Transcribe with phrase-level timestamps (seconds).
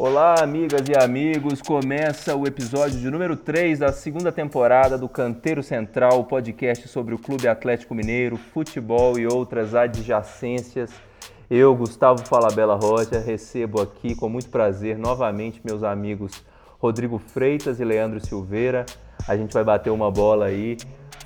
[0.00, 1.60] Olá, amigas e amigos.
[1.60, 7.18] Começa o episódio de número 3 da segunda temporada do Canteiro Central, podcast sobre o
[7.18, 10.92] Clube Atlético Mineiro, futebol e outras adjacências.
[11.50, 16.44] Eu, Gustavo Falabella Rocha, recebo aqui com muito prazer novamente meus amigos
[16.78, 18.86] Rodrigo Freitas e Leandro Silveira.
[19.26, 20.76] A gente vai bater uma bola aí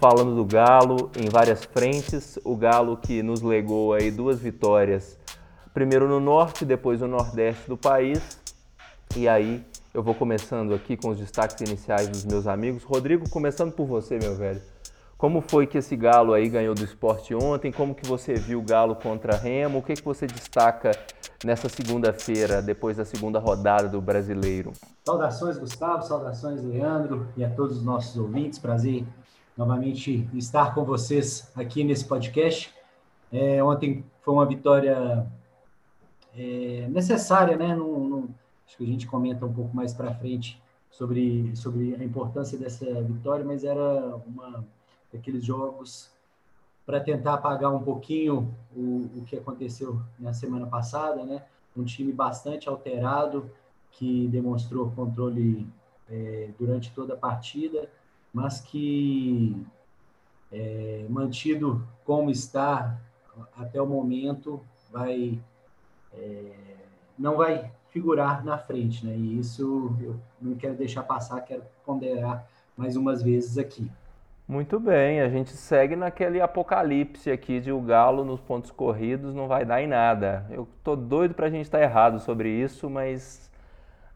[0.01, 2.39] falando do Galo em várias frentes.
[2.43, 5.19] O Galo que nos legou aí duas vitórias,
[5.75, 8.41] primeiro no norte, depois no nordeste do país
[9.17, 12.83] e aí eu vou começando aqui com os destaques iniciais dos meus amigos.
[12.83, 14.63] Rodrigo, começando por você, meu velho.
[15.19, 17.71] Como foi que esse Galo aí ganhou do esporte ontem?
[17.71, 19.79] Como que você viu o Galo contra Remo?
[19.79, 20.91] O que, que você destaca
[21.45, 24.73] nessa segunda-feira, depois da segunda rodada do Brasileiro?
[25.05, 26.03] Saudações, Gustavo.
[26.03, 27.29] Saudações, Leandro.
[27.37, 28.59] E a todos os nossos ouvintes.
[28.59, 29.05] Prazer
[29.57, 32.75] novamente estar com vocês aqui nesse podcast.
[33.31, 35.27] É, ontem foi uma vitória
[36.37, 37.77] é, necessária, né?
[38.73, 40.59] Acho que a gente comenta um pouco mais para frente
[40.91, 44.65] sobre, sobre a importância dessa vitória, mas era uma
[45.13, 46.11] daqueles jogos
[46.87, 51.45] para tentar apagar um pouquinho o, o que aconteceu na semana passada, né?
[51.77, 53.51] Um time bastante alterado
[53.91, 55.69] que demonstrou controle
[56.11, 57.91] é, durante toda a partida,
[58.33, 59.55] mas que
[60.51, 62.99] é, mantido como está
[63.55, 65.39] até o momento vai
[66.15, 66.55] é,
[67.19, 69.15] não vai figurar na frente, né?
[69.15, 72.45] E isso eu não quero deixar passar, quero ponderar
[72.77, 73.89] mais umas vezes aqui.
[74.49, 79.47] Muito bem, a gente segue naquele apocalipse aqui de o Galo nos pontos corridos não
[79.47, 80.45] vai dar em nada.
[80.51, 83.51] Eu tô doido para a gente estar tá errado sobre isso, mas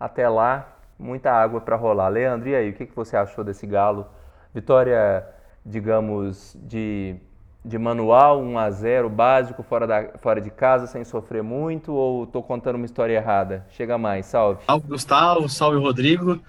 [0.00, 2.08] até lá, muita água para rolar.
[2.08, 4.06] Leandro, e aí, o que, que você achou desse Galo?
[4.52, 5.26] Vitória,
[5.64, 7.16] digamos, de
[7.66, 12.22] de manual, 1 a 0 básico, fora, da, fora de casa, sem sofrer muito, ou
[12.22, 13.66] estou contando uma história errada?
[13.70, 14.64] Chega mais, salve.
[14.64, 16.40] Salve, Gustavo, salve, Rodrigo.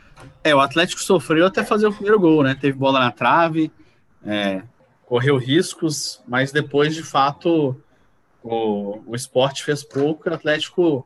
[0.43, 2.55] É, o Atlético sofreu até fazer o primeiro gol, né?
[2.59, 3.71] Teve bola na trave,
[4.23, 4.61] é,
[5.07, 7.75] correu riscos, mas depois, de fato,
[8.43, 11.03] o, o esporte fez pouco, o Atlético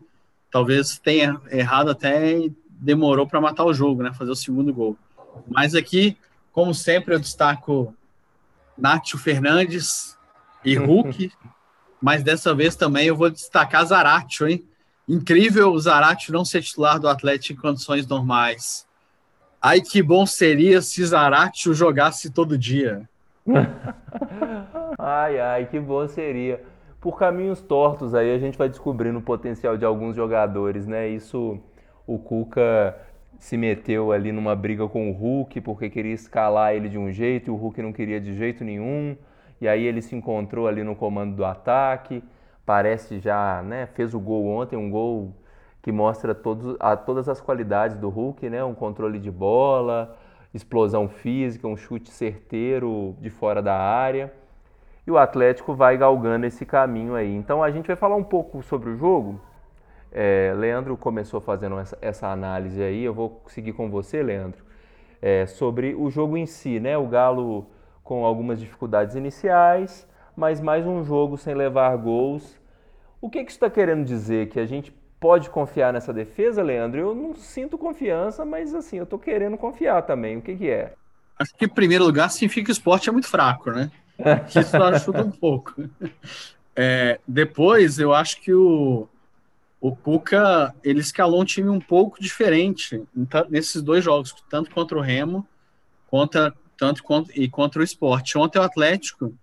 [0.51, 4.11] talvez tenha errado até e demorou para matar o jogo, né?
[4.13, 4.97] Fazer o segundo gol.
[5.47, 6.17] Mas aqui,
[6.51, 7.95] como sempre, eu destaco
[8.81, 10.17] Nátio Fernandes
[10.65, 11.31] e Hulk,
[12.01, 14.65] mas dessa vez também eu vou destacar Zaratio, hein?
[15.07, 18.87] Incrível o Zaratio não ser titular do Atlético em condições normais.
[19.61, 23.07] Ai, que bom seria se Zaratio jogasse todo dia.
[24.97, 26.63] ai, ai, que bom seria.
[26.99, 31.07] Por caminhos tortos aí a gente vai descobrindo o potencial de alguns jogadores, né?
[31.09, 31.59] Isso
[32.07, 32.95] o Cuca
[33.41, 37.47] se meteu ali numa briga com o Hulk porque queria escalar ele de um jeito
[37.47, 39.17] e o Hulk não queria de jeito nenhum.
[39.59, 42.23] E aí ele se encontrou ali no comando do ataque.
[42.63, 45.33] Parece já, né, fez o gol ontem, um gol
[45.81, 48.63] que mostra todos, a, todas as qualidades do Hulk, né?
[48.63, 50.15] Um controle de bola,
[50.53, 54.31] explosão física, um chute certeiro de fora da área.
[55.05, 57.33] E o Atlético vai galgando esse caminho aí.
[57.33, 59.41] Então a gente vai falar um pouco sobre o jogo,
[60.11, 64.63] é, Leandro começou fazendo essa, essa, análise aí, eu vou seguir com você, Leandro,
[65.21, 66.97] é, sobre o jogo em si, né?
[66.97, 67.67] O Galo
[68.03, 72.59] com algumas dificuldades iniciais, mas mais um jogo sem levar gols.
[73.21, 74.49] O que, que isso está querendo dizer?
[74.49, 76.99] Que a gente pode confiar nessa defesa, Leandro?
[76.99, 80.37] Eu não sinto confiança, mas assim, eu estou querendo confiar também.
[80.37, 80.93] O que, que é?
[81.39, 83.91] Acho que, em primeiro lugar, significa que o esporte é muito fraco, né?
[84.55, 85.73] Isso ajuda um pouco.
[86.73, 89.05] É, depois, eu acho que o,
[89.81, 93.03] o Cuca ele escalou um time um pouco diferente
[93.49, 95.45] nesses dois jogos, tanto contra o Remo
[96.05, 98.37] contra, tanto contra, e contra o Esporte.
[98.37, 99.33] Ontem o Atlético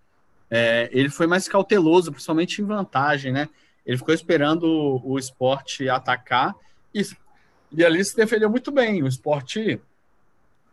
[0.48, 3.48] é, ele foi mais cauteloso, principalmente em vantagem, né?
[3.84, 6.54] Ele ficou esperando o, o Esporte atacar
[6.94, 7.02] e,
[7.72, 9.02] e ali se defendeu muito bem.
[9.02, 9.80] O Esporte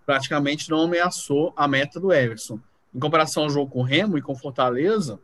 [0.05, 2.59] praticamente não ameaçou a meta do Everson.
[2.93, 5.19] Em comparação ao jogo com o Remo e com Fortaleza,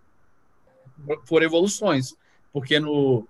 [1.25, 2.15] foram evoluções,
[2.51, 3.27] porque no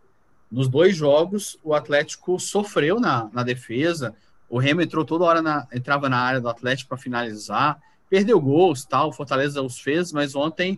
[0.51, 4.13] nos dois jogos, o Atlético sofreu na, na defesa.
[4.49, 8.83] O Remo entrou toda hora, na, entrava na área do Atlético para finalizar, perdeu gols,
[8.83, 9.09] tal.
[9.09, 10.77] O Fortaleza os fez, mas ontem,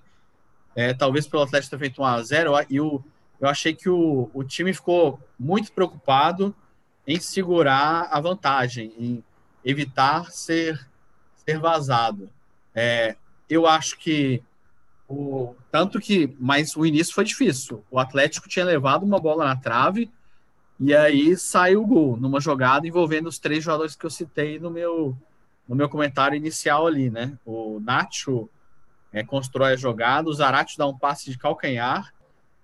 [0.76, 3.04] é, talvez pelo Atlético ter feito 1 a 0 e o,
[3.42, 6.56] eu achei que o, o time ficou muito preocupado
[7.08, 9.24] em segurar a vantagem, em
[9.66, 10.80] evitar ser,
[11.36, 12.30] ser vazado.
[12.76, 13.16] É,
[13.50, 14.42] eu acho que
[15.08, 17.84] o, tanto que, mas o início foi difícil.
[17.92, 20.10] O Atlético tinha levado uma bola na trave
[20.80, 24.70] e aí saiu o gol numa jogada envolvendo os três jogadores que eu citei no
[24.70, 25.16] meu,
[25.68, 27.38] no meu comentário inicial ali, né?
[27.46, 28.50] O Nacho
[29.12, 32.14] é, constrói a jogada, o Zarate dá um passe de calcanhar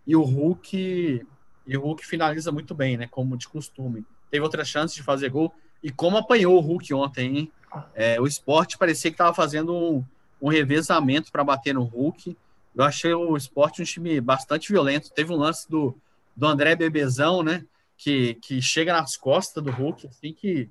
[0.07, 1.25] e o Hulk
[1.67, 3.07] e o Hulk finaliza muito bem, né?
[3.07, 4.03] Como de costume.
[4.31, 5.53] teve outras chances de fazer gol.
[5.83, 7.51] E como apanhou o Hulk ontem, hein?
[7.93, 10.03] É, o esporte parecia que estava fazendo um,
[10.41, 12.35] um revezamento para bater no Hulk.
[12.75, 15.11] Eu achei o esporte um time bastante violento.
[15.11, 15.95] Teve um lance do,
[16.35, 17.65] do André Bebezão, né?
[17.97, 20.69] Que, que chega nas costas do Hulk, assim, que,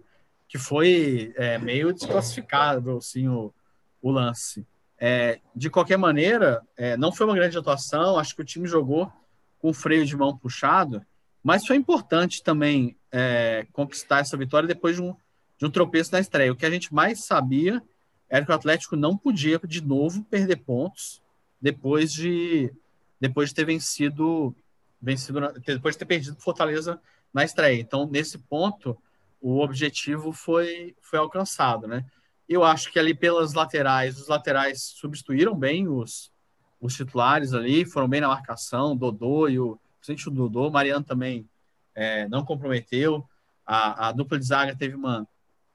[0.49, 3.53] que foi é, meio desclassificado, assim, o,
[4.01, 4.67] o lance.
[4.99, 8.19] É, de qualquer maneira, é, não foi uma grande atuação.
[8.19, 9.13] Acho que o time jogou
[9.59, 11.05] com freio de mão puxado,
[11.43, 15.15] mas foi importante também é, conquistar essa vitória depois de um,
[15.59, 16.53] de um tropeço na estreia.
[16.53, 17.83] O que a gente mais sabia
[18.29, 21.23] era que o Atlético não podia de novo perder pontos
[21.61, 22.73] depois de
[23.21, 24.55] depois de ter vencido
[25.01, 27.01] vencido depois de ter perdido Fortaleza
[27.33, 27.81] na estreia.
[27.81, 28.97] Então, nesse ponto,
[29.41, 32.05] o objetivo foi foi alcançado, né?
[32.49, 36.33] Eu acho que ali pelas laterais, os laterais substituíram bem os
[36.81, 41.49] os titulares ali, foram bem na marcação, Dodô e o principalmente o Dodô, Mariano também
[41.95, 43.29] é, não comprometeu.
[43.67, 45.27] A, a dupla de zaga teve uma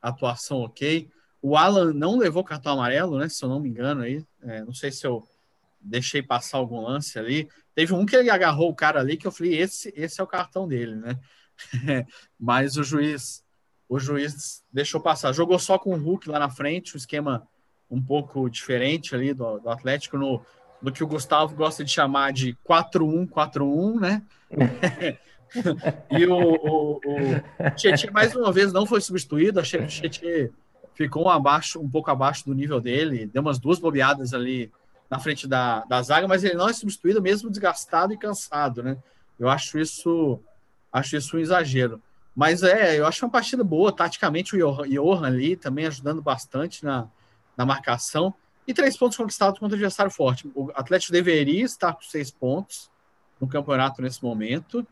[0.02, 1.10] atuação ok.
[1.45, 3.28] O Alan não levou cartão amarelo, né?
[3.28, 4.25] Se eu não me engano aí.
[4.44, 5.28] É, não sei se eu
[5.81, 7.50] deixei passar algum lance ali.
[7.75, 10.28] Teve um que ele agarrou o cara ali que eu falei, esse, esse é o
[10.28, 11.19] cartão dele, né?
[12.40, 13.44] Mas o juiz,
[13.90, 15.34] o juiz deixou passar.
[15.34, 17.45] Jogou só com o Hulk lá na frente, um esquema
[17.92, 20.42] um pouco diferente ali do, do Atlético no,
[20.81, 24.24] no que o Gustavo gosta de chamar de 4-1-4-1, né?
[26.10, 29.60] e o, o, o Tietchan, mais uma vez, não foi substituído.
[29.60, 30.50] Achei que o Tietchan
[30.94, 34.72] ficou abaixo, um pouco abaixo do nível dele, deu umas duas bobeadas ali
[35.10, 38.98] na frente da, da zaga, mas ele não é substituído mesmo desgastado e cansado, né?
[39.40, 40.40] Eu acho isso,
[40.92, 42.01] acho isso um exagero.
[42.36, 47.07] Mas é, eu acho uma partida boa, taticamente o Johan ali também ajudando bastante na,
[47.56, 48.34] na marcação.
[48.68, 50.50] E três pontos conquistados contra o adversário forte.
[50.56, 52.90] O Atlético deveria estar com seis pontos
[53.40, 54.88] no campeonato nesse momento.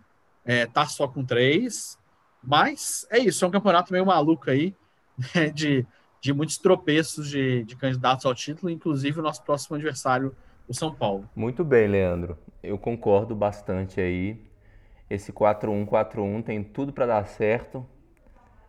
[0.46, 1.98] É, tá só com três.
[2.44, 4.76] Mas é isso, é um campeonato meio maluco aí,
[5.36, 5.86] né, de,
[6.20, 10.36] de muitos tropeços de, de candidatos ao título, inclusive o nosso próximo adversário,
[10.68, 11.30] o São Paulo.
[11.36, 12.38] Muito bem, Leandro.
[12.64, 14.42] Eu concordo bastante aí.
[15.10, 17.86] Esse 4-1-4-1 tem tudo para dar certo,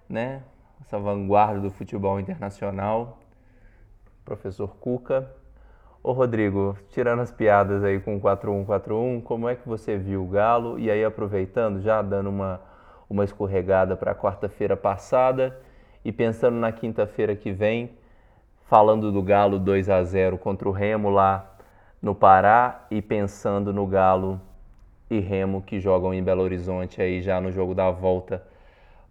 [0.09, 0.43] né?
[0.81, 3.21] Essa vanguarda do futebol internacional.
[4.25, 5.31] Professor Cuca.
[6.03, 10.77] Ô Rodrigo, tirando as piadas aí com 4-1-4-1, como é que você viu o Galo?
[10.77, 12.61] E aí, aproveitando, já dando uma,
[13.09, 15.57] uma escorregada para quarta-feira passada
[16.05, 17.91] e pensando na quinta-feira que vem,
[18.69, 21.57] falando do Galo 2 a 0 contra o Remo lá
[22.01, 24.41] no Pará e pensando no Galo
[25.09, 28.43] e Remo que jogam em Belo Horizonte aí já no jogo da volta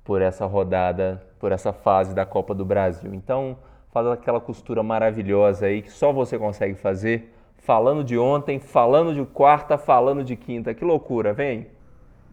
[0.04, 3.14] por essa rodada, por essa fase da Copa do Brasil.
[3.14, 3.58] Então,
[3.92, 9.24] faz aquela costura maravilhosa aí que só você consegue fazer, falando de ontem, falando de
[9.26, 10.74] quarta, falando de quinta.
[10.74, 11.68] Que loucura, vem.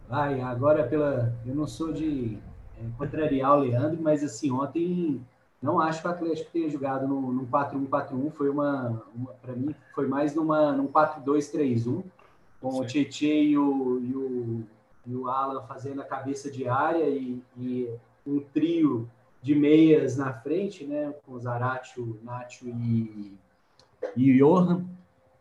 [0.09, 2.39] Vai, agora pela eu não sou de
[2.79, 5.21] é, contrariar o Leandro, mas assim, ontem
[5.61, 9.75] não acho que o Atlético tenha jogado num, num 4-1-4-1, foi uma, uma para mim,
[9.95, 12.05] foi mais numa, num 4-2-3-1,
[12.61, 12.81] com Sim.
[12.81, 14.65] o Tietchan e o, e, o,
[15.07, 17.91] e o Alan fazendo a cabeça de área e, e
[18.27, 19.09] um trio
[19.43, 23.37] de meias na frente, né, com Zaratio, Nacho e,
[24.17, 24.85] e Johan.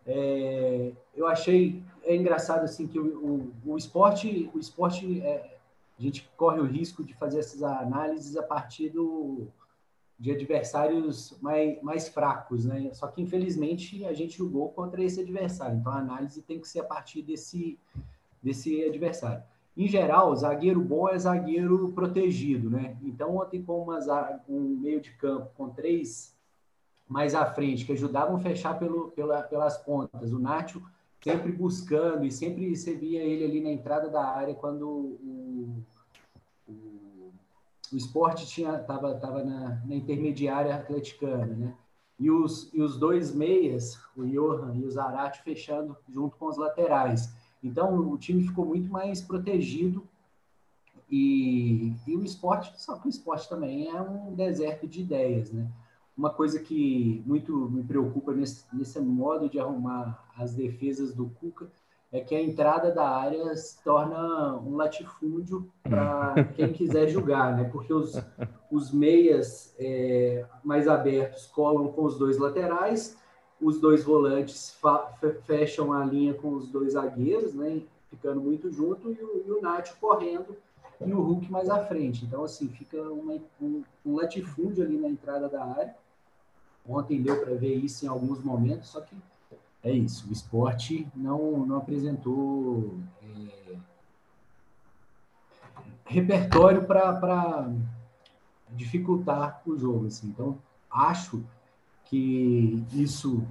[0.06, 5.57] É, eu achei é engraçado assim que o, o, o esporte, o esporte é,
[5.98, 9.48] a gente corre o risco de fazer essas análises a partir do,
[10.20, 12.92] de adversários mais, mais fracos, né?
[12.94, 16.80] Só que infelizmente a gente jogou contra esse adversário, então a análise tem que ser
[16.82, 17.80] a partir desse,
[18.42, 19.44] desse adversário.
[19.76, 22.98] Em geral, zagueiro bom é zagueiro protegido, né?
[23.04, 24.00] Então ontem com uma,
[24.50, 26.36] um meio de campo com três
[27.08, 30.84] mais à frente que ajudavam a fechar pelo, pela, pelas pontas, o Nacho
[31.22, 35.37] sempre buscando e sempre você via ele ali na entrada da área quando o,
[36.68, 37.32] o,
[37.92, 41.74] o esporte tinha tava, tava na, na intermediária atleticana, né?
[42.20, 46.58] E os, e os dois meias, o Johan e o Zarate, fechando junto com os
[46.58, 47.32] laterais.
[47.64, 50.08] Então, o time ficou muito mais protegido
[51.12, 55.70] e, e o esporte, só que o esporte também é um deserto de ideias, né?
[56.18, 61.70] uma coisa que muito me preocupa nesse, nesse modo de arrumar as defesas do Cuca
[62.12, 67.66] é que a entrada da área se torna um latifúndio para quem quiser jogar, né?
[67.66, 68.16] Porque os,
[68.72, 73.18] os meias é, mais abertos colam com os dois laterais,
[73.60, 74.80] os dois volantes
[75.46, 77.82] fecham a linha com os dois zagueiros, né?
[78.10, 80.56] Ficando muito junto e o, e o Nath correndo
[81.06, 82.26] e o Hulk mais à frente.
[82.26, 85.96] Então, assim, fica uma, um, um latifúndio ali na entrada da área
[86.88, 89.14] Ontem deu para ver isso em alguns momentos, só que
[89.84, 90.28] é isso.
[90.30, 93.76] O esporte não, não apresentou é,
[96.06, 97.72] repertório para
[98.70, 100.08] dificultar o jogo.
[100.08, 100.28] Assim.
[100.28, 100.58] Então,
[100.90, 101.44] acho
[102.06, 103.46] que isso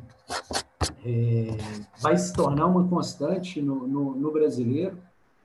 [1.04, 1.56] é,
[2.00, 4.98] vai se tornar uma constante no, no, no, brasileiro,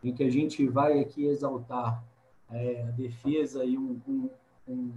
[0.04, 2.04] em que a gente vai aqui exaltar
[2.50, 4.30] é, a defesa e um, um,
[4.68, 4.92] um,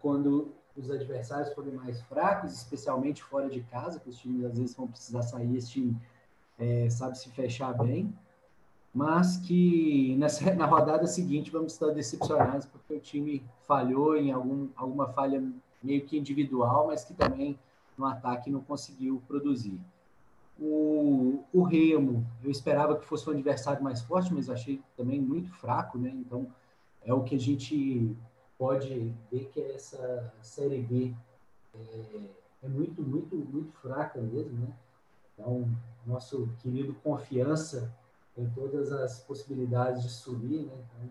[0.00, 4.74] quando os adversários forem mais fracos, especialmente fora de casa, que os times às vezes
[4.74, 5.96] vão precisar sair, esse time
[6.58, 8.12] é, sabe se fechar bem,
[8.92, 14.68] mas que nessa, na rodada seguinte vamos estar decepcionados porque o time falhou em algum,
[14.76, 15.42] alguma falha
[15.82, 17.58] meio que individual, mas que também
[17.96, 19.78] no ataque não conseguiu produzir.
[20.58, 25.50] O, o Remo, eu esperava que fosse um adversário mais forte, mas achei também muito
[25.50, 26.10] fraco, né?
[26.14, 26.46] Então,
[27.04, 28.16] é o que a gente
[28.58, 31.14] pode ver que essa Série B
[31.74, 32.20] é,
[32.62, 34.72] é muito, muito, muito fraca mesmo, né?
[35.34, 35.68] Então,
[36.06, 37.92] nosso querido Confiança
[38.34, 40.72] tem todas as possibilidades de subir, né?
[40.74, 41.10] Então,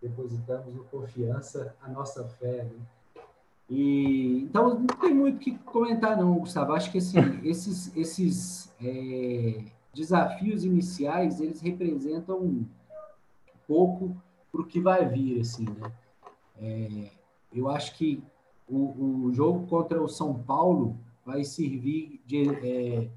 [0.00, 2.80] depositamos no Confiança a nossa fé, né?
[3.70, 6.72] E, então, não tem muito o que comentar, não, Gustavo.
[6.72, 12.66] Acho que assim, esses, esses é, desafios iniciais, eles representam um
[13.66, 14.14] pouco
[14.50, 15.90] para o que vai vir, assim, né?
[16.62, 17.10] É,
[17.52, 18.22] eu acho que
[18.68, 23.08] o, o, jogo contra o São Paulo vai servir de, é,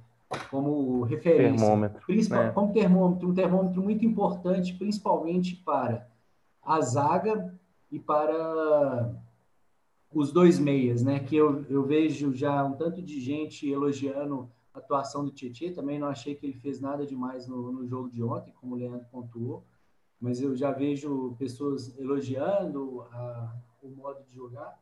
[0.49, 2.51] como referência, termômetro, principal, é.
[2.51, 6.07] como termômetro, um termômetro muito importante, principalmente para
[6.63, 7.53] a zaga
[7.91, 9.13] e para
[10.11, 11.19] os dois meias, né?
[11.19, 15.99] Que eu, eu vejo já um tanto de gente elogiando a atuação do Tietchan, também
[15.99, 19.05] não achei que ele fez nada demais no, no jogo de ontem, como o Leandro
[19.11, 19.63] pontuou,
[20.19, 24.79] mas eu já vejo pessoas elogiando a, o modo de jogar.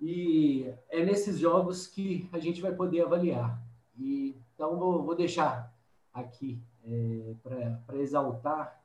[0.00, 3.60] E é nesses jogos que a gente vai poder avaliar.
[3.96, 5.74] E, então, vou, vou deixar
[6.12, 8.80] aqui é, para exaltar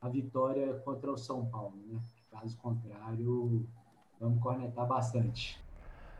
[0.00, 1.76] a vitória contra o São Paulo.
[1.86, 2.00] Né?
[2.30, 3.66] Caso contrário,
[4.18, 5.60] vamos cornetar bastante.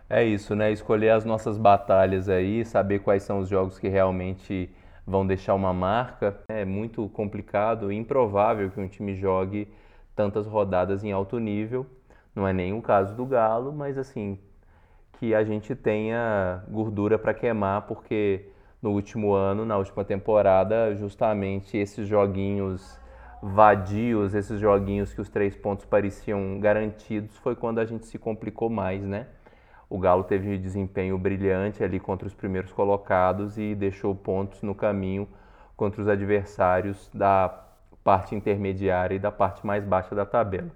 [0.09, 0.71] É isso, né?
[0.71, 4.71] Escolher as nossas batalhas aí, saber quais são os jogos que realmente
[5.07, 6.41] vão deixar uma marca.
[6.49, 9.69] É muito complicado e improvável que um time jogue
[10.15, 11.87] tantas rodadas em alto nível.
[12.35, 14.39] Não é nem o caso do Galo, mas assim,
[15.19, 18.49] que a gente tenha gordura para queimar, porque
[18.81, 22.99] no último ano, na última temporada, justamente esses joguinhos
[23.43, 28.71] vadios, esses joguinhos que os três pontos pareciam garantidos, foi quando a gente se complicou
[28.71, 29.27] mais, né?
[29.93, 34.75] O Galo teve um desempenho brilhante ali contra os primeiros colocados e deixou pontos no
[34.75, 35.29] caminho
[35.77, 37.63] contra os adversários da
[38.03, 40.71] parte intermediária e da parte mais baixa da tabela.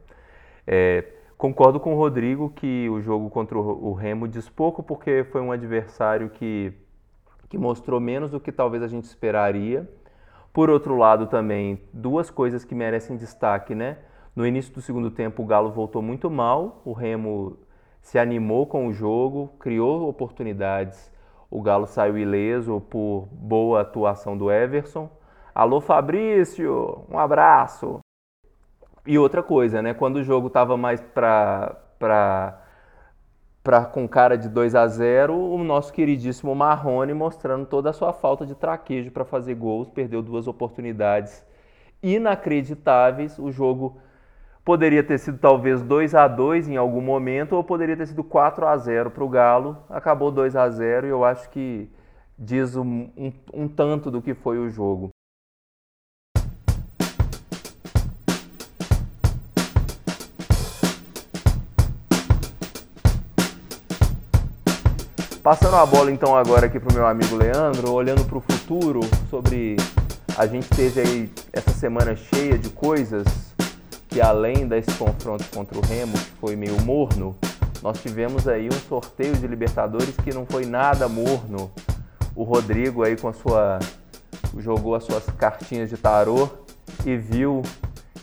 [0.67, 1.03] É,
[1.39, 5.51] concordo com o Rodrigo que o jogo contra o Remo diz pouco porque foi um
[5.51, 6.75] adversário que,
[7.49, 9.89] que mostrou menos do que talvez a gente esperaria
[10.53, 13.99] por outro lado, também, duas coisas que merecem destaque, né?
[14.35, 17.59] No início do segundo tempo, o Galo voltou muito mal, o Remo
[18.07, 21.11] se animou com o jogo, criou oportunidades.
[21.51, 25.11] O Galo saiu ileso por boa atuação do Everson.
[25.53, 27.99] Alô, Fabrício, um abraço.
[29.05, 29.93] E outra coisa, né?
[29.93, 35.93] Quando o jogo estava mais para pra, com cara de 2 a 0 o nosso
[35.93, 41.45] queridíssimo Marrone mostrando toda a sua falta de traquejo para fazer gols, perdeu duas oportunidades
[42.01, 43.37] inacreditáveis.
[43.37, 43.99] O jogo
[44.67, 48.67] poderia ter sido talvez 2 a 2 em algum momento ou poderia ter sido 4
[48.67, 49.79] a 0 para o Galo.
[49.89, 51.89] Acabou 2 a 0 e eu acho que
[52.37, 55.11] diz um, um, um tanto do que foi o jogo.
[65.45, 68.99] Passando a bola então agora aqui para o meu amigo Leandro, olhando para o futuro,
[69.31, 69.77] sobre
[70.37, 73.46] a gente teve aí essa semana cheia de coisas
[74.17, 77.37] que além desse confronto contra o Remo, que foi meio morno,
[77.83, 81.71] nós tivemos aí um sorteio de Libertadores que não foi nada morno.
[82.35, 83.79] O Rodrigo aí com a sua
[84.57, 86.49] jogou as suas cartinhas de tarô
[87.05, 87.61] e viu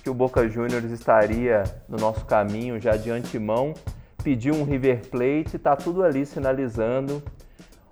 [0.02, 3.76] que o Boca Juniors estaria no nosso caminho já de antemão
[4.24, 7.22] pediu um River Plate, tá tudo ali sinalizando.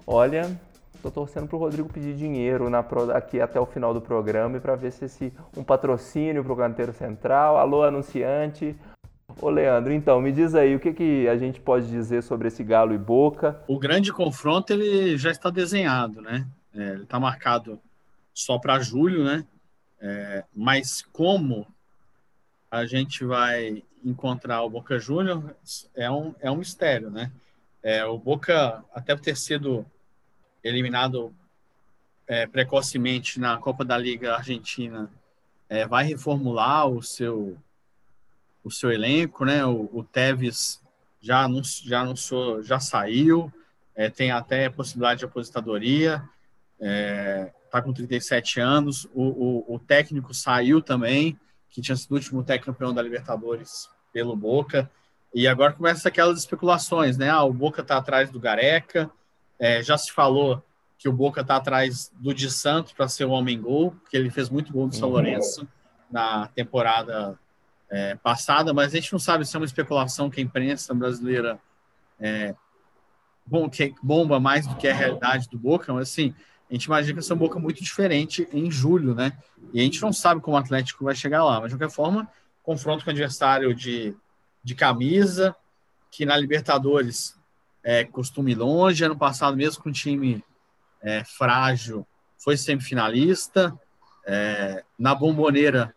[0.07, 0.49] Olha,
[1.01, 2.79] tô torcendo pro Rodrigo pedir dinheiro na,
[3.15, 6.93] aqui até o final do programa e para ver se esse um patrocínio pro canteiro
[6.93, 7.57] central.
[7.57, 8.75] Alô, anunciante.
[9.41, 12.63] Ô Leandro, então, me diz aí, o que, que a gente pode dizer sobre esse
[12.63, 13.61] Galo e Boca?
[13.67, 16.45] O grande confronto, ele já está desenhado, né?
[16.73, 17.79] É, ele está marcado
[18.33, 19.45] só para julho, né?
[19.99, 21.65] É, mas como
[22.69, 27.31] a gente vai encontrar o Boca Juniors é um, é um mistério, né?
[27.83, 29.85] É, o Boca, até por ter sido
[30.63, 31.33] eliminado
[32.27, 35.11] é, precocemente na Copa da Liga Argentina,
[35.67, 37.57] é, vai reformular o seu,
[38.63, 39.65] o seu elenco, né?
[39.65, 40.81] O, o Tevez
[41.21, 43.51] já anunciou, já, anunciou, já saiu,
[43.95, 46.23] é, tem até possibilidade de aposentadoria,
[46.79, 49.05] está é, com 37 anos.
[49.13, 51.39] O, o, o, técnico saiu também,
[51.69, 54.89] que tinha sido o último técnico da Libertadores pelo Boca.
[55.33, 57.29] E agora começam aquelas especulações, né?
[57.29, 59.09] Ah, o Boca está atrás do Gareca,
[59.61, 60.63] é, já se falou
[60.97, 64.49] que o Boca está atrás do Di Santos para ser o homem-gol, porque ele fez
[64.49, 65.13] muito gol do São uhum.
[65.13, 65.67] Lourenço
[66.11, 67.39] na temporada
[67.89, 71.59] é, passada, mas a gente não sabe se é uma especulação que a imprensa brasileira
[72.19, 72.55] é,
[73.45, 76.33] bom, que bomba mais do que a realidade do Boca, mas assim,
[76.69, 79.37] a gente imagina que essa é Boca muito diferente em julho, né?
[79.73, 82.27] E a gente não sabe como o Atlético vai chegar lá, mas de qualquer forma,
[82.63, 84.15] confronto com o adversário de,
[84.63, 85.55] de camisa,
[86.09, 87.39] que na Libertadores
[87.83, 90.43] é, costuma ir longe, ano passado mesmo com um time
[91.01, 92.05] é, frágil,
[92.37, 93.77] foi semifinalista,
[94.25, 95.93] é, na bomboneira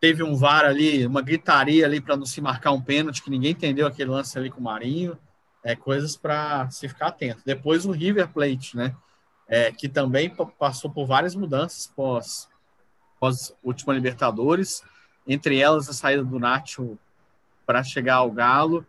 [0.00, 3.52] teve um VAR ali, uma gritaria ali para não se marcar um pênalti, que ninguém
[3.52, 5.18] entendeu aquele lance ali com o Marinho.
[5.64, 7.42] É, coisas para se ficar atento.
[7.44, 8.94] Depois o River Plate, né?
[9.48, 12.48] É, que também passou por várias mudanças pós,
[13.18, 14.84] pós última Libertadores,
[15.26, 16.96] entre elas a saída do Nacho
[17.64, 18.86] para chegar ao Galo,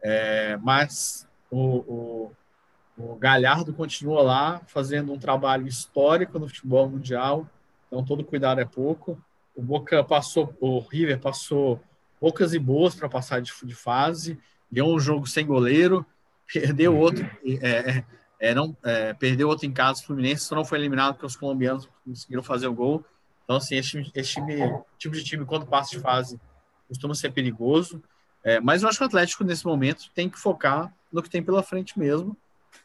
[0.00, 2.32] é, mas o, o,
[2.96, 7.46] o Galhardo continua lá fazendo um trabalho histórico no futebol mundial,
[7.86, 9.18] então todo cuidado é pouco.
[9.54, 11.80] O Boca passou, o River passou
[12.20, 14.38] poucas e boas para passar de, de, fase,
[14.70, 16.04] ganhou um jogo sem goleiro,
[16.52, 18.04] perdeu outro, é, é,
[18.38, 21.36] é não, é, perdeu outro em casa, o Fluminense só não foi eliminado porque os
[21.36, 23.04] colombianos conseguiram fazer o gol.
[23.44, 24.56] Então, assim, esse, esse time,
[24.96, 26.38] tipo de time, quando passa de fase,
[26.86, 28.00] costuma ser perigoso.
[28.42, 31.42] É, mas eu acho que o Atlético, nesse momento, tem que focar no que tem
[31.42, 32.36] pela frente mesmo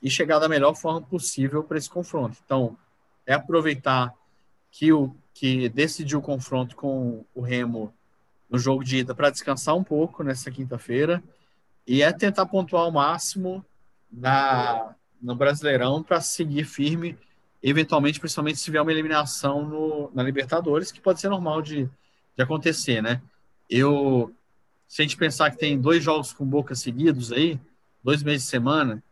[0.02, 2.38] e chegar da melhor forma possível para esse confronto.
[2.44, 2.78] Então,
[3.26, 4.13] é aproveitar
[4.72, 7.94] que o que decidiu o confronto com o Remo
[8.50, 11.22] no jogo de ida para descansar um pouco nessa quinta-feira
[11.86, 13.65] e é tentar pontuar ao máximo
[14.12, 17.18] na, no Brasileirão para seguir firme,
[17.62, 21.89] eventualmente, principalmente se tiver uma eliminação no, na Libertadores, que pode ser normal de,
[22.36, 23.22] de acontecer, né?
[23.70, 24.34] Eu,
[24.95, 27.60] se a gente pensar que tem dois jogos com Boca seguidos aí,
[28.01, 29.03] dois meses de semana,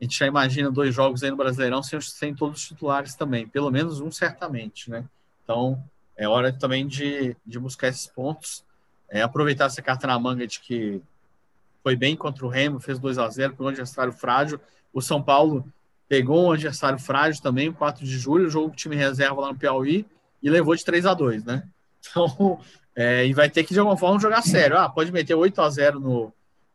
[0.00, 3.48] a gente já imagina dois jogos aí no Brasileirão sem, sem todos os titulares também,
[3.48, 5.04] pelo menos um certamente, né?
[5.42, 5.82] Então,
[6.16, 8.64] é hora também de, de buscar esses pontos,
[9.10, 11.02] é, aproveitar essa carta na manga de que
[11.82, 14.60] foi bem contra o Remo, fez 2 a 0 pegou um adversário frágil.
[14.92, 15.66] O São Paulo
[16.08, 20.06] pegou um adversário frágil também, 4 de julho, jogo time reserva lá no Piauí,
[20.40, 21.64] e levou de 3 a 2 né?
[21.98, 22.60] Então,
[22.94, 24.78] é, e vai ter que de alguma forma jogar sério.
[24.78, 26.32] Ah, pode meter 8 a 0 no,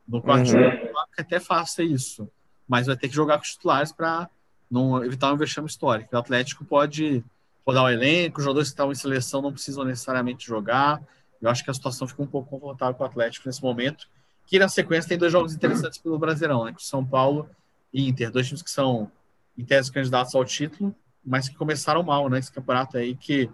[0.07, 0.63] no quarto uhum.
[0.63, 0.77] jogo,
[1.13, 2.29] que até faça isso,
[2.67, 4.29] mas vai ter que jogar com os titulares para
[4.69, 6.15] não evitar um vexame histórico.
[6.15, 7.23] O Atlético pode
[7.65, 11.01] rodar o elenco, os jogadores que estavam em seleção não precisam necessariamente jogar.
[11.41, 14.07] Eu acho que a situação fica um pouco confortável para o Atlético nesse momento,
[14.45, 16.71] que na sequência tem dois jogos interessantes pelo Brasileirão, né?
[16.71, 17.49] Com São Paulo
[17.93, 19.11] e Inter, dois times que são,
[19.57, 22.39] em tese, candidatos ao título, mas que começaram mal, né?
[22.39, 23.49] Esse campeonato aí que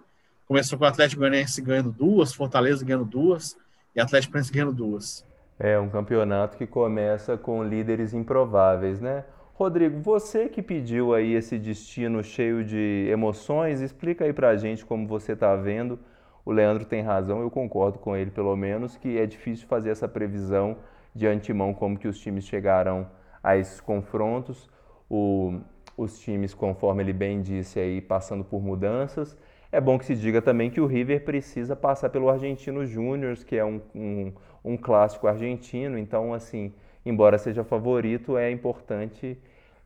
[0.46, 3.56] começou com o Atlético Goianiense ganhando duas, Fortaleza ganhando duas
[3.94, 5.24] e Atlético Paranaense ganhando duas.
[5.58, 9.24] É um campeonato que começa com líderes improváveis, né?
[9.54, 15.06] Rodrigo, você que pediu aí esse destino cheio de emoções, explica aí pra gente como
[15.06, 15.98] você está vendo.
[16.44, 20.08] O Leandro tem razão, eu concordo com ele pelo menos, que é difícil fazer essa
[20.08, 20.76] previsão
[21.14, 23.06] de antemão como que os times chegarão
[23.42, 24.68] a esses confrontos.
[25.08, 25.60] O,
[25.96, 29.38] os times, conforme ele bem disse aí, passando por mudanças.
[29.74, 33.56] É bom que se diga também que o River precisa passar pelo Argentino Júnior, que
[33.56, 34.32] é um, um,
[34.64, 36.72] um clássico argentino, então assim
[37.04, 39.36] embora seja favorito, é importante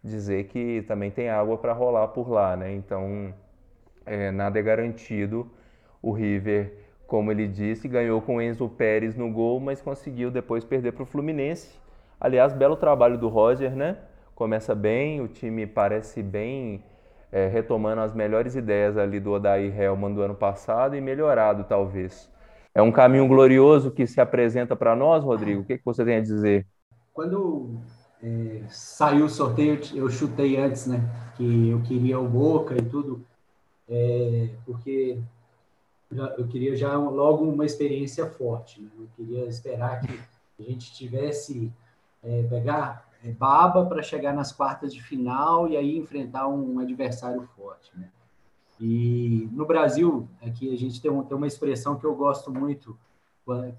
[0.04, 2.70] dizer que também tem água para rolar por lá, né?
[2.74, 3.32] Então,
[4.04, 5.50] é, nada é garantido.
[6.02, 6.70] O River,
[7.06, 11.06] como ele disse, ganhou com Enzo Pérez no gol, mas conseguiu depois perder para o
[11.06, 11.80] Fluminense.
[12.20, 13.96] Aliás, belo trabalho do Roger, né?
[14.34, 16.84] Começa bem, o time parece bem
[17.30, 22.30] é, retomando as melhores ideias ali do Odair Helman do ano passado e melhorado, talvez.
[22.74, 25.62] É um caminho glorioso que se apresenta para nós, Rodrigo.
[25.62, 26.66] O que, que você tem a dizer?
[27.12, 27.80] Quando
[28.22, 31.00] é, saiu o sorteio, eu chutei antes, né?
[31.36, 33.24] Que eu queria o Boca e tudo,
[33.88, 35.18] é, porque
[36.36, 38.80] eu queria já logo uma experiência forte.
[38.80, 38.88] Né?
[38.98, 40.18] Eu queria esperar que
[40.58, 41.72] a gente tivesse
[42.22, 43.07] é, pegar
[43.38, 47.90] baba para chegar nas quartas de final e aí enfrentar um adversário forte.
[47.96, 48.08] Né?
[48.80, 52.96] E no Brasil, aqui a gente tem, tem uma expressão que eu gosto muito,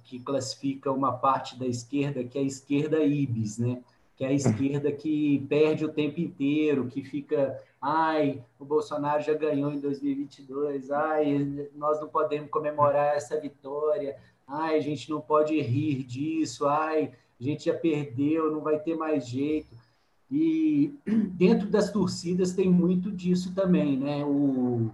[0.03, 3.81] que classifica uma parte da esquerda, que é a esquerda ibis, né?
[4.19, 9.33] que é a esquerda que perde o tempo inteiro, que fica, ai, o Bolsonaro já
[9.33, 15.57] ganhou em 2022, ai, nós não podemos comemorar essa vitória, ai, a gente não pode
[15.61, 19.75] rir disso, ai, a gente já perdeu, não vai ter mais jeito.
[20.29, 24.23] E dentro das torcidas tem muito disso também, né?
[24.25, 24.91] O,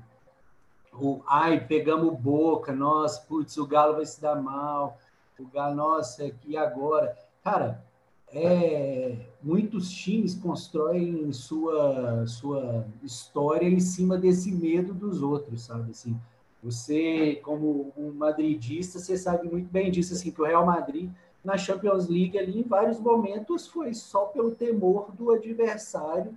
[0.94, 4.98] o ai, pegamos boca, nós, putz, o Galo vai se dar mal,
[5.40, 7.18] o Galo, nossa, e agora?
[7.44, 7.84] Cara,
[8.30, 15.92] é, muitos times constroem sua, sua história em cima desse medo dos outros, sabe?
[15.92, 16.20] Assim,
[16.64, 21.12] você, como um madridista, você sabe muito bem disso, assim, que o Real Madrid
[21.46, 26.36] na Champions League ali, em vários momentos, foi só pelo temor do adversário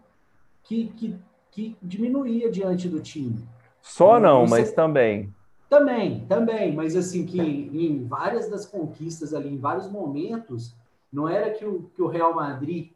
[0.62, 1.16] que, que,
[1.50, 3.48] que diminuía diante do time.
[3.80, 5.34] Só não, mas também.
[5.68, 10.74] Também, também, mas assim, que em várias das conquistas ali, em vários momentos,
[11.12, 12.90] não era que o, que o Real Madrid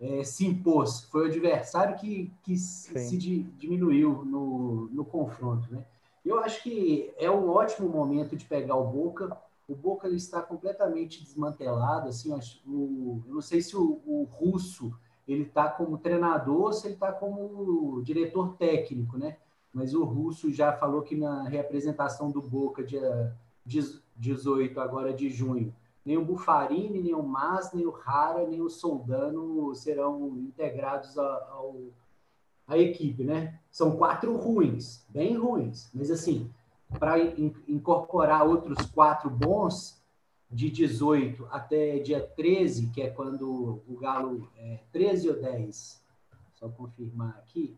[0.00, 5.84] é, se impôs, foi o adversário que, que se diminuiu no, no confronto, né?
[6.24, 9.36] Eu acho que é um ótimo momento de pegar o Boca,
[9.68, 12.08] o Boca está completamente desmantelado.
[12.08, 12.32] Assim,
[12.66, 14.94] o, eu não sei se o, o russo
[15.26, 19.36] ele está como treinador ou se ele está como diretor técnico, né?
[19.72, 23.36] Mas o russo já falou que na reapresentação do Boca, dia
[24.16, 25.74] 18 agora de junho,
[26.04, 31.76] nem o Bufarini, nem o Mas, nem o Rara, nem o Soldano serão integrados ao,
[32.66, 33.58] à equipe, né?
[33.70, 36.48] São quatro ruins, bem ruins, mas assim,
[36.98, 37.18] para
[37.68, 39.96] incorporar outros quatro bons,
[40.50, 46.02] de 18 até dia 13, que é quando o Galo, é, 13 ou 10,
[46.54, 47.76] só confirmar aqui,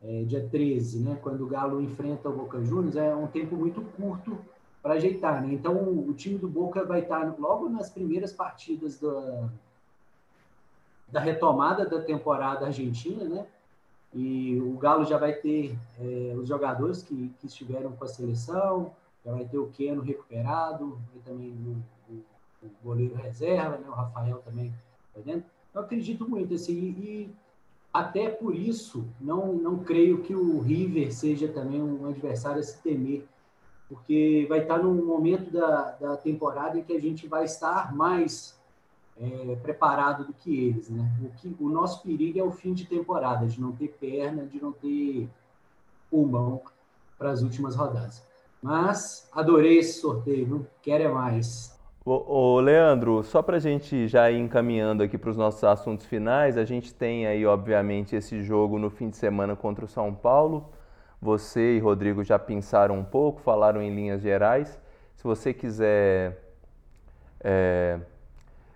[0.00, 3.80] é, dia 13, né, quando o Galo enfrenta o Boca Juniors, é um tempo muito
[3.96, 4.38] curto
[4.82, 5.42] para ajeitar.
[5.42, 5.54] Né?
[5.54, 9.48] Então, o time do Boca vai estar logo nas primeiras partidas da,
[11.08, 13.46] da retomada da temporada argentina, né?
[14.14, 18.92] E o Galo já vai ter é, os jogadores que, que estiveram com a seleção,
[19.24, 22.24] já vai ter o Keno recuperado, vai também o, o,
[22.62, 23.88] o, goleiro reserva, né?
[23.88, 24.72] o Rafael também
[25.12, 25.44] tá dentro.
[25.74, 27.34] Eu acredito muito assim, e
[27.92, 32.80] até por isso não, não creio que o River seja também um adversário a se
[32.82, 33.26] temer,
[33.88, 38.56] porque vai estar num momento da, da temporada em que a gente vai estar mais
[39.20, 41.10] é, preparado do que eles, né?
[41.22, 44.60] O, que, o nosso perigo é o fim de temporada, de não ter perna, de
[44.60, 45.28] não ter
[46.10, 46.62] pulmão
[47.18, 48.26] para as últimas rodadas.
[48.62, 50.66] Mas adorei esse sorteio, viu?
[50.82, 51.78] quero é mais.
[52.04, 56.06] Ô, ô Leandro, só para a gente já ir encaminhando aqui para os nossos assuntos
[56.06, 60.14] finais, a gente tem aí, obviamente, esse jogo no fim de semana contra o São
[60.14, 60.70] Paulo.
[61.20, 64.78] Você e Rodrigo já pensaram um pouco, falaram em linhas gerais.
[65.14, 66.38] Se você quiser
[67.40, 67.98] é,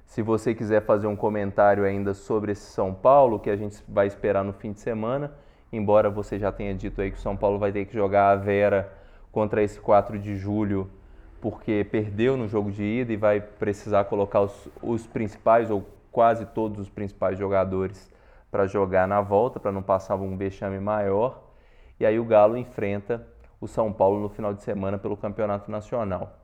[0.09, 4.07] se você quiser fazer um comentário ainda sobre esse São Paulo, que a gente vai
[4.07, 5.31] esperar no fim de semana,
[5.71, 8.35] embora você já tenha dito aí que o São Paulo vai ter que jogar a
[8.35, 8.91] Vera
[9.31, 10.91] contra esse 4 de julho,
[11.43, 16.47] porque perdeu no jogo de ida e vai precisar colocar os, os principais ou quase
[16.47, 18.11] todos os principais jogadores
[18.51, 21.39] para jogar na volta, para não passar um vexame maior.
[22.01, 23.27] E aí o Galo enfrenta
[23.61, 26.38] o São Paulo no final de semana pelo Campeonato Nacional.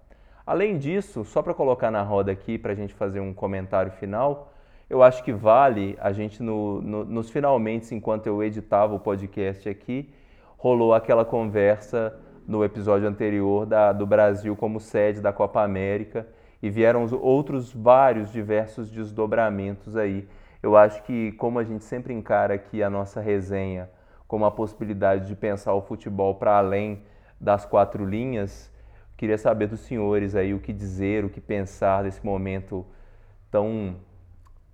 [0.46, 4.52] Além disso, só para colocar na roda aqui, para a gente fazer um comentário final,
[4.90, 9.68] eu acho que vale a gente, no, no, nos finalmente, enquanto eu editava o podcast
[9.68, 10.12] aqui,
[10.58, 12.14] rolou aquela conversa
[12.46, 16.26] no episódio anterior da, do Brasil como sede da Copa América
[16.62, 20.28] e vieram outros vários diversos desdobramentos aí.
[20.62, 23.88] Eu acho que, como a gente sempre encara aqui a nossa resenha
[24.26, 27.02] como a possibilidade de pensar o futebol para além
[27.40, 28.70] das quatro linhas,
[29.16, 32.84] Queria saber dos senhores aí o que dizer, o que pensar desse momento
[33.50, 33.96] tão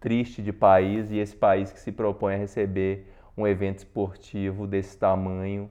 [0.01, 4.97] triste de país e esse país que se propõe a receber um evento esportivo desse
[4.97, 5.71] tamanho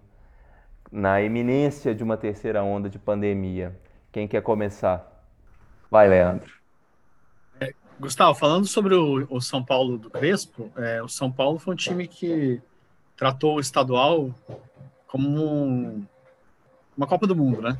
[0.92, 3.78] na iminência de uma terceira onda de pandemia.
[4.12, 5.06] Quem quer começar?
[5.90, 6.52] Vai, Leandro.
[7.60, 11.74] É, Gustavo, falando sobre o, o, São Paulo do Crespo, é, o São Paulo foi
[11.74, 12.62] um time que
[13.16, 14.34] tratou o estadual
[15.08, 16.06] como um,
[16.96, 17.78] uma Copa do Mundo, né?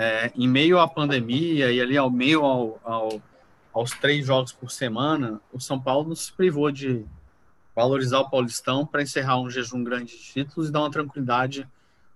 [0.00, 3.22] É, em meio à pandemia e ali ao meio ao, ao,
[3.72, 7.04] aos três jogos por semana, o São Paulo se privou de
[7.74, 11.68] valorizar o Paulistão para encerrar um jejum grande de títulos e dar uma tranquilidade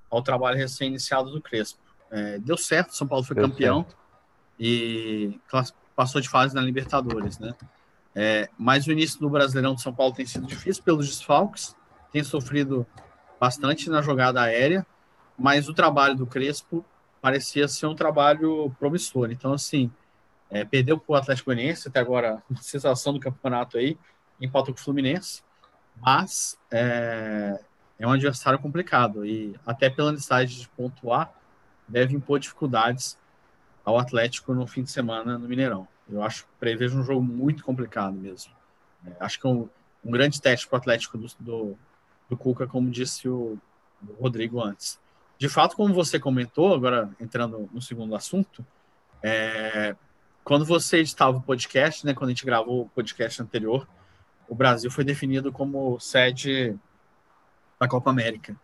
[0.09, 1.81] ao trabalho recém-iniciado do Crespo.
[2.09, 3.97] É, deu certo, São Paulo foi deu campeão certo.
[4.61, 5.41] e
[5.97, 7.53] passou de fase na Libertadores, né?
[8.15, 11.75] É, mas o início do Brasileirão de São Paulo tem sido difícil pelos desfalques,
[12.13, 12.87] tem sofrido
[13.41, 14.87] bastante na jogada aérea,
[15.37, 16.85] mas o trabalho do Crespo
[17.23, 19.31] parecia ser um trabalho promissor.
[19.31, 19.91] Então, assim,
[20.51, 23.97] é, perdeu para o Atlético Goianiense, até agora, sensação do campeonato aí,
[24.39, 25.43] empatou com o Fluminense,
[26.01, 27.59] mas é,
[27.99, 31.33] é um adversário complicado e até pela necessidade de pontuar,
[31.89, 33.17] deve impor dificuldades
[33.85, 35.87] ao Atlético no fim de semana no Mineirão.
[36.09, 38.53] Eu acho prevejo um jogo muito complicado mesmo.
[39.07, 39.69] É, acho que é um,
[40.05, 41.79] um grande teste para o Atlético do, do,
[42.29, 43.59] do, Cuca, como disse o,
[44.07, 44.99] o, Rodrigo antes.
[45.43, 48.65] De fato, como você comentou, agora entrando no segundo assunto,
[49.21, 49.97] é,
[50.45, 53.89] quando você estava o podcast, né, quando a gente gravou o podcast anterior,
[54.49, 56.79] o Brasil foi definido como sede
[57.77, 58.55] da Copa América.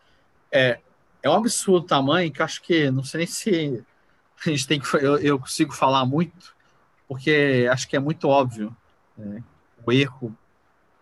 [0.52, 0.78] É,
[1.20, 3.84] é um absurdo tamanho que acho que não sei nem se
[4.46, 6.54] a gente tem que eu, eu consigo falar muito,
[7.08, 8.72] porque acho que é muito óbvio
[9.16, 9.42] né,
[9.84, 10.32] o erro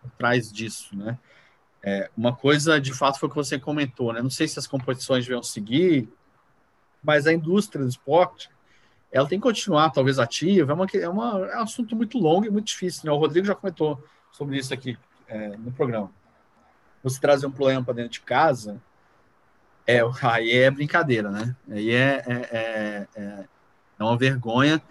[0.01, 1.19] por trás disso, né?
[1.89, 4.21] É, uma coisa, de fato, foi o que você comentou, né?
[4.21, 6.09] Não sei se as competições vão seguir,
[7.01, 8.51] mas a indústria do esporte,
[9.13, 10.73] ela tem que continuar, talvez, ativa.
[10.73, 13.13] É, uma, é, uma, é um assunto muito longo e muito difícil, né?
[13.13, 16.11] O Rodrigo já comentou sobre isso aqui é, no programa.
[17.05, 18.83] Você trazer um problema para dentro de casa,
[19.87, 21.55] é, aí é brincadeira, né?
[21.71, 23.45] Aí é, é, é, é,
[23.97, 24.83] é uma vergonha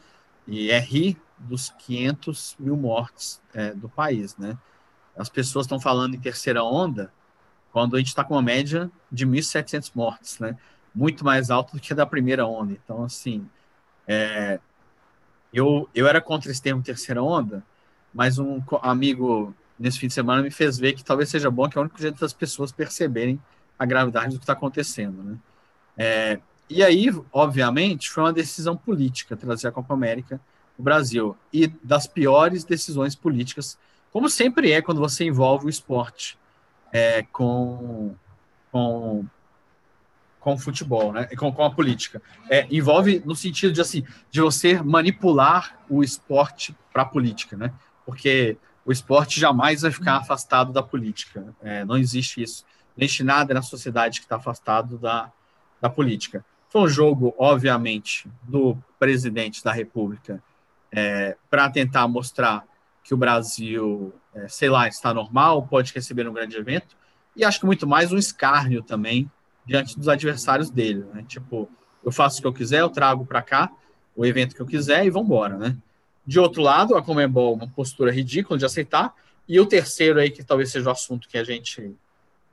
[0.48, 4.58] e é rir dos 500 mil mortes é, do país, né?
[5.18, 7.12] As pessoas estão falando em terceira onda
[7.72, 10.58] quando a gente está com uma média de 1.700 mortes, né?
[10.94, 12.74] Muito mais alto do que a da primeira onda.
[12.74, 13.48] Então, assim,
[14.08, 14.60] é,
[15.54, 17.64] eu, eu era contra esse termo terceira onda,
[18.14, 21.78] mas um amigo nesse fim de semana me fez ver que talvez seja bom, que
[21.78, 23.42] é o único jeito das pessoas perceberem
[23.78, 25.38] a gravidade do que está acontecendo, né?
[25.98, 30.42] É, e aí, obviamente, foi uma decisão política trazer a Copa América
[30.78, 33.78] no Brasil e das piores decisões políticas,
[34.16, 36.40] como sempre é quando você envolve o esporte
[36.94, 38.16] é, com,
[38.72, 39.26] com
[40.40, 41.26] com o futebol, né?
[41.36, 42.22] Com, com a política.
[42.50, 47.74] É, envolve no sentido de assim, de você manipular o esporte para a política, né?
[48.06, 51.54] Porque o esporte jamais vai ficar afastado da política.
[51.62, 52.64] É, não existe isso.
[52.96, 55.30] Não existe nada na sociedade que está afastado da,
[55.82, 56.46] da política.
[56.70, 60.42] Foi um jogo, obviamente, do presidente da República
[60.90, 62.64] é, para tentar mostrar
[63.06, 66.98] que o Brasil, é, sei lá, está normal, pode receber um grande evento,
[67.36, 69.30] e acho que muito mais um escárnio também
[69.64, 71.24] diante dos adversários dele, né?
[71.28, 71.70] Tipo,
[72.04, 73.72] eu faço o que eu quiser, eu trago para cá
[74.16, 75.78] o evento que eu quiser e vamos embora, né?
[76.26, 79.14] De outro lado, a Comembol, uma postura ridícula de aceitar,
[79.48, 81.96] e o terceiro aí, que talvez seja o assunto que a gente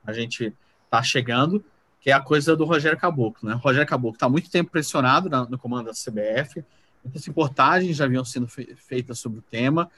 [0.05, 0.53] a gente
[0.91, 1.65] tá chegando,
[1.99, 3.55] que é a coisa do Rogério Caboclo, né?
[3.55, 6.63] O Rogério Caboclo está muito tempo pressionado na, no comando da CBF,
[7.03, 9.91] muitas reportagens já haviam sido feitas sobre o tema,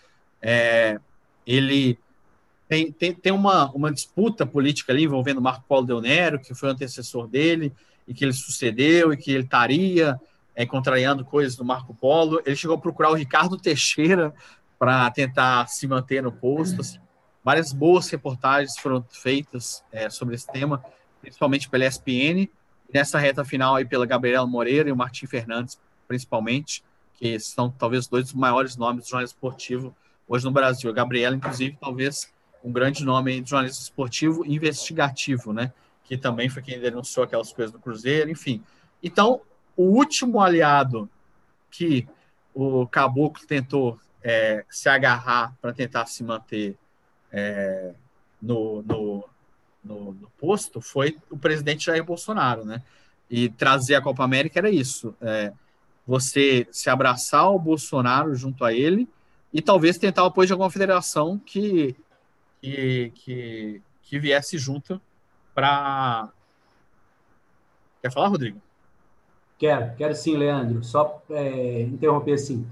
[0.45, 1.01] é,
[1.47, 1.99] ele
[2.69, 6.69] tem, tem, tem uma, uma disputa política ali envolvendo Marco Paulo Del Nero, que foi
[6.69, 7.73] o antecessor dele,
[8.07, 10.21] e que ele sucedeu, e que ele estaria
[10.55, 12.43] é, contrariando coisas do Marco Polo.
[12.45, 14.35] Ele chegou a procurar o Ricardo Teixeira
[14.79, 16.83] para tentar se manter no posto.
[16.83, 16.99] Assim.
[17.43, 20.85] Várias boas reportagens foram feitas é, sobre esse tema,
[21.23, 22.49] principalmente pela ESPN,
[22.93, 28.07] nessa reta final aí pela Gabriela Moreira e o Martim Fernandes, principalmente, que são talvez
[28.07, 30.91] dois dos maiores nomes do jornalismo esportivo hoje no Brasil.
[30.91, 32.33] A Gabriela, inclusive, talvez
[32.63, 35.73] um grande nome de jornalismo esportivo investigativo, né?
[36.05, 38.63] Que também foi quem denunciou aquelas coisas do Cruzeiro, enfim.
[39.03, 39.41] Então,
[39.77, 41.09] o último aliado
[41.71, 42.07] que
[42.55, 46.77] o Caboclo tentou é, se agarrar para tentar se manter
[47.31, 47.93] é,
[48.41, 49.29] no, no,
[49.85, 52.83] no, no, posto foi o presidente Jair Bolsonaro, né?
[53.29, 55.53] E trazer a Copa América era isso: é,
[56.07, 59.09] você se abraçar ao Bolsonaro junto a ele
[59.55, 61.97] e talvez tentar o apoio de alguma federação que
[62.65, 65.01] que, que, que viesse junto
[65.55, 66.31] para.
[68.01, 68.61] Quer falar, Rodrigo?
[69.59, 70.83] Quero, quero sim, Leandro.
[70.83, 72.67] Só é, interromper assim.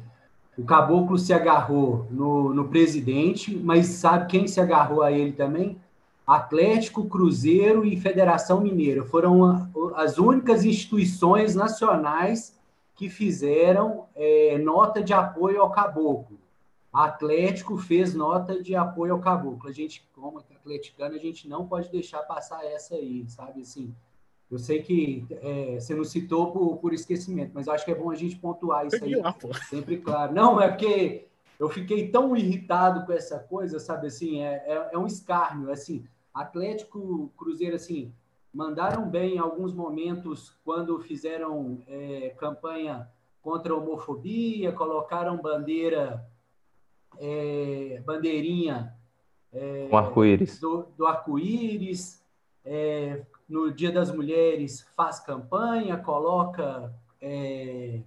[0.56, 5.78] O caboclo se agarrou no, no presidente, mas sabe quem se agarrou a ele também?
[6.26, 9.04] Atlético, Cruzeiro e Federação Mineira.
[9.04, 12.58] Foram as únicas instituições nacionais
[12.94, 16.41] que fizeram é, nota de apoio ao caboclo.
[16.92, 19.68] Atlético fez nota de apoio ao Caboclo.
[19.68, 23.62] A gente, como atleticano, a gente não pode deixar passar essa aí, sabe?
[23.62, 23.94] Assim,
[24.50, 28.10] eu sei que é, você não citou por, por esquecimento, mas acho que é bom
[28.10, 29.14] a gente pontuar isso aí.
[29.14, 29.34] Lá,
[29.70, 30.34] sempre claro.
[30.34, 31.28] Não, é porque
[31.58, 34.08] eu fiquei tão irritado com essa coisa, sabe?
[34.08, 35.70] Assim, é, é, é um escárnio.
[35.70, 38.12] Assim, Atlético, Cruzeiro, assim,
[38.52, 43.08] mandaram bem em alguns momentos quando fizeram é, campanha
[43.40, 46.30] contra a homofobia, colocaram bandeira
[47.18, 48.94] é, bandeirinha
[49.52, 50.58] é, arco-íris.
[50.58, 52.22] do, do arco-íris,
[52.64, 58.00] é, no Dia das Mulheres faz campanha, coloca é,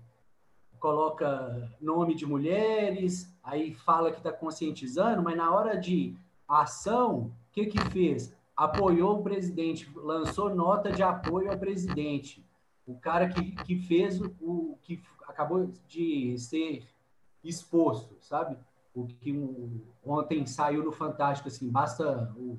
[0.79, 6.15] coloca nome de mulheres, aí fala que está conscientizando, mas na hora de
[6.47, 8.35] ação, o que que fez?
[8.55, 12.45] Apoiou o presidente, lançou nota de apoio ao presidente.
[12.85, 16.83] O cara que, que fez o, o que acabou de ser
[17.43, 18.55] exposto, sabe?
[18.95, 22.57] O que um, ontem saiu no Fantástico, assim, basta o,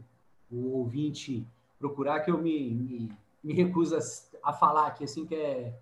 [0.50, 1.46] o ouvinte
[1.78, 5.74] procurar que eu me, me, me recuso a, a falar aqui, assim, que é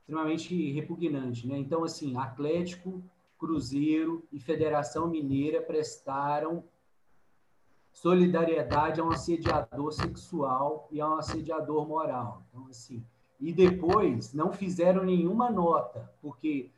[0.00, 1.56] extremamente repugnante, né?
[1.56, 3.02] Então, assim, Atlético,
[3.38, 6.62] Cruzeiro e Federação Mineira prestaram
[7.92, 12.42] solidariedade a um assediador sexual e a um assediador moral.
[12.48, 13.04] Então, assim,
[13.40, 16.70] e depois não fizeram nenhuma nota, porque,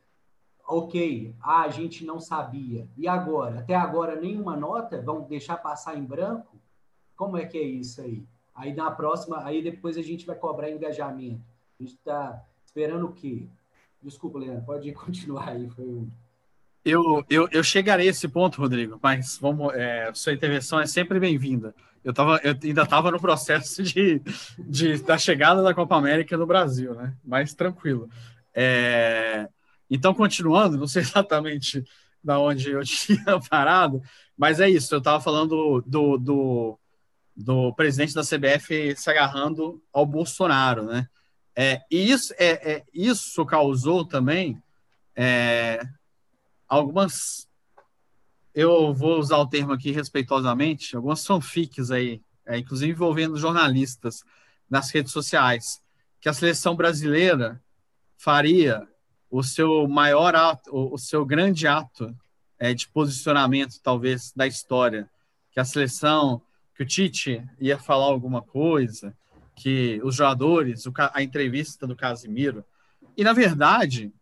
[0.67, 2.89] ok, ah, a gente não sabia.
[2.97, 3.61] E agora?
[3.61, 5.01] Até agora nenhuma nota?
[5.01, 6.57] Vão deixar passar em branco?
[7.17, 8.25] Como é que é isso aí?
[8.55, 11.43] Aí na próxima, aí depois a gente vai cobrar engajamento.
[11.79, 13.47] A gente está esperando o quê?
[14.03, 15.69] Desculpa, Leandro, pode continuar aí.
[15.71, 16.09] Foi um...
[16.85, 21.19] eu, eu, eu chegarei a esse ponto, Rodrigo, mas vamos, é, sua intervenção é sempre
[21.19, 21.75] bem-vinda.
[22.03, 24.21] Eu, tava, eu ainda estava no processo de,
[24.59, 27.15] de, da chegada da Copa América no Brasil, né?
[27.25, 28.11] Mais tranquilo.
[28.55, 29.49] É,
[29.91, 31.85] então, continuando, não sei exatamente
[32.23, 34.03] da onde eu tinha parado,
[34.37, 34.95] mas é isso.
[34.95, 36.79] Eu estava falando do, do,
[37.37, 41.09] do presidente da CBF se agarrando ao Bolsonaro, né?
[41.57, 44.61] É, e isso, é, é, isso causou também
[45.15, 45.81] é,
[46.69, 47.49] algumas.
[48.53, 54.25] Eu vou usar o termo aqui respeitosamente, algumas fanfics aí, é, inclusive envolvendo jornalistas
[54.69, 55.81] nas redes sociais,
[56.21, 57.63] que a seleção brasileira
[58.17, 58.89] faria
[59.31, 62.15] o seu maior ato, o, seu grande ato
[62.59, 65.09] é, de posicionamento, talvez, da história,
[65.51, 66.41] que a seleção,
[66.75, 69.17] que o Tite ia falar alguma coisa,
[69.57, 72.65] que os jogadores, a entrevista do Casimiro.
[73.17, 74.13] E, na verdade,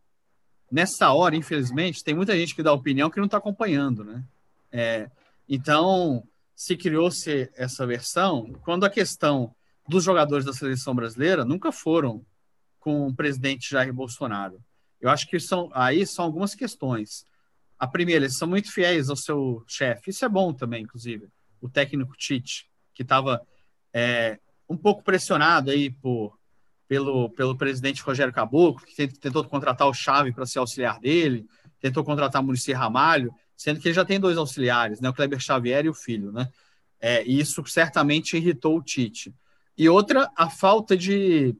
[0.71, 4.25] nessa hora, infelizmente, tem muita gente que dá opinião que não está acompanhando, né?
[4.71, 5.11] É,
[5.49, 9.55] então, se criou-se essa versão quando a questão
[9.87, 12.25] dos jogadores da seleção brasileira nunca foram
[12.81, 14.63] com o presidente Jair Bolsonaro.
[15.03, 17.27] Eu acho que são aí são algumas questões.
[17.77, 20.11] A primeira, eles são muito fiéis ao seu chefe.
[20.11, 21.29] Isso é bom também, inclusive.
[21.61, 23.43] O técnico Tite, que estava
[23.93, 24.39] é,
[24.69, 26.39] um pouco pressionado aí por,
[26.87, 31.45] pelo, pelo presidente Rogério Caboclo, que tentou contratar o Chave para ser auxiliar dele,
[31.81, 35.85] tentou contratar Murici Ramalho, sendo que ele já tem dois auxiliares, né, o Kleber Xavier
[35.85, 36.49] e o filho, né?
[37.01, 39.35] É, e isso certamente irritou o Tite.
[39.77, 41.57] E outra, a falta de,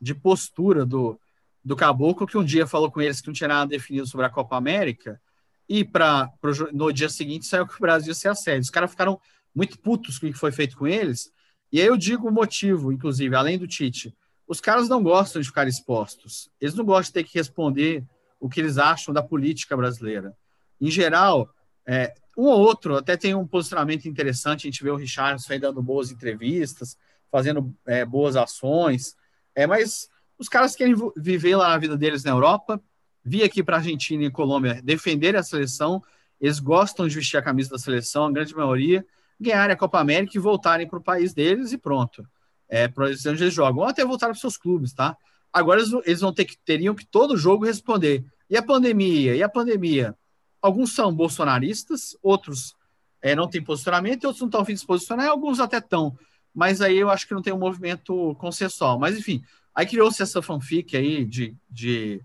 [0.00, 1.20] de postura do,
[1.66, 4.30] do Caboclo, que um dia falou com eles que não tinha nada definido sobre a
[4.30, 5.20] Copa América,
[5.68, 8.60] e pra, pro, no dia seguinte saiu que o Brasil ia ser sede.
[8.60, 9.20] Os caras ficaram
[9.52, 11.32] muito putos com o que foi feito com eles,
[11.72, 14.16] e aí eu digo o motivo, inclusive, além do Tite.
[14.46, 16.48] Os caras não gostam de ficar expostos.
[16.60, 18.04] Eles não gostam de ter que responder
[18.38, 20.36] o que eles acham da política brasileira.
[20.80, 21.50] Em geral,
[21.84, 24.68] é, um ou outro até tem um posicionamento interessante.
[24.68, 26.96] A gente vê o Richardson aí dando boas entrevistas,
[27.28, 29.16] fazendo é, boas ações.
[29.52, 32.80] É, mas os caras querem viver lá a vida deles na Europa,
[33.24, 36.02] vir aqui para Argentina e Colômbia defender a seleção.
[36.40, 39.04] Eles gostam de vestir a camisa da seleção, a grande maioria
[39.40, 42.26] ganharem a Copa América e voltarem para o país deles e pronto.
[42.68, 43.82] É, para onde eles jogam.
[43.82, 45.16] Ou até voltar para seus clubes, tá?
[45.52, 48.24] Agora eles, vão ter que, teriam que todo jogo responder.
[48.50, 49.36] E a pandemia?
[49.36, 50.16] E a pandemia?
[50.60, 52.74] Alguns são bolsonaristas, outros
[53.22, 56.18] é, não têm posicionamento, outros não estão afim de se posicionar, alguns até estão.
[56.52, 58.98] Mas aí eu acho que não tem um movimento consensual.
[58.98, 59.44] Mas enfim,
[59.76, 62.22] aí criou-se essa fanfic aí de, de,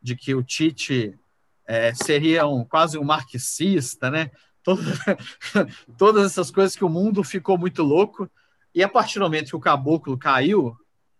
[0.00, 1.18] de que o Tite
[1.66, 4.30] é, seria um, quase um marxista, né?
[5.98, 8.30] todas essas coisas que o mundo ficou muito louco.
[8.72, 10.76] E a partir do momento que o caboclo caiu,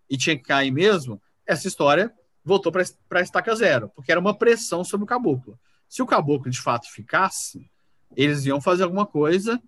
[0.08, 2.12] e tinha que cair mesmo, essa história
[2.44, 2.82] voltou para
[3.18, 5.58] a estaca zero, porque era uma pressão sobre o caboclo.
[5.88, 7.68] Se o caboclo de fato ficasse,
[8.14, 9.60] eles iam fazer alguma coisa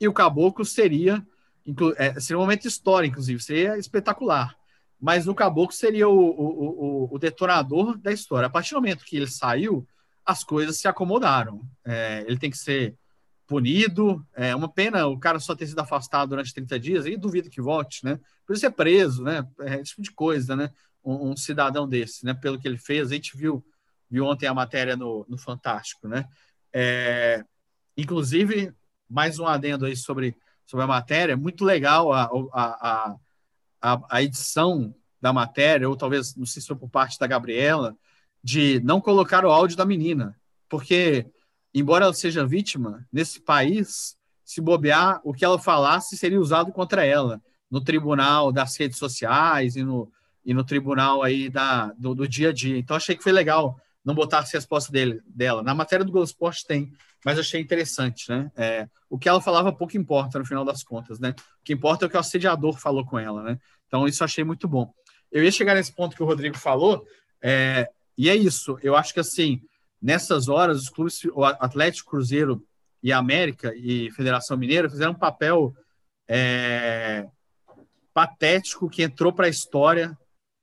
[0.00, 1.26] e o caboclo seria,
[1.96, 4.56] é, seria um momento histórico, inclusive, seria espetacular.
[5.00, 8.46] Mas o caboclo seria o, o, o, o detonador da história.
[8.46, 9.86] A partir do momento que ele saiu,
[10.24, 11.60] as coisas se acomodaram.
[11.84, 12.96] É, ele tem que ser
[13.46, 14.26] punido.
[14.34, 17.60] É uma pena o cara só ter sido afastado durante 30 dias, e duvido que
[17.60, 18.18] volte, né?
[18.44, 19.46] Por ser preso, né?
[19.60, 20.70] É esse tipo de coisa, né?
[21.04, 22.34] Um, um, cidadão desse, né?
[22.34, 23.64] Pelo que ele fez, a gente viu,
[24.10, 26.26] viu ontem a matéria no, no Fantástico, né?
[26.72, 27.44] É,
[27.96, 28.74] inclusive,
[29.08, 30.36] mais um adendo aí sobre,
[30.66, 33.16] sobre a matéria, muito legal a, a, a,
[34.08, 37.96] a edição da matéria, ou talvez, não sei se foi por parte da Gabriela,
[38.42, 40.36] de não colocar o áudio da menina,
[40.68, 41.26] porque
[41.74, 47.04] embora ela seja vítima, nesse país, se bobear, o que ela falasse seria usado contra
[47.04, 50.10] ela no tribunal das redes sociais e no,
[50.44, 52.78] e no tribunal aí da, do, do dia a dia.
[52.78, 53.76] Então, achei que foi legal
[54.06, 55.64] não botasse a resposta dele, dela.
[55.64, 56.92] Na matéria do Globo Esporte tem,
[57.24, 58.52] mas achei interessante, né?
[58.54, 61.30] É, o que ela falava pouco importa no final das contas, né?
[61.30, 63.58] O que importa é o que o assediador falou com ela, né?
[63.86, 64.92] Então isso achei muito bom.
[65.30, 67.06] Eu ia chegar nesse ponto que o Rodrigo falou,
[67.42, 68.78] é, e é isso.
[68.82, 69.60] Eu acho que assim,
[70.00, 72.64] nessas horas, os clubes, o Atlético Cruzeiro
[73.02, 75.74] e América e Federação Mineira fizeram um papel
[76.28, 77.26] é,
[78.12, 80.16] patético que entrou para a história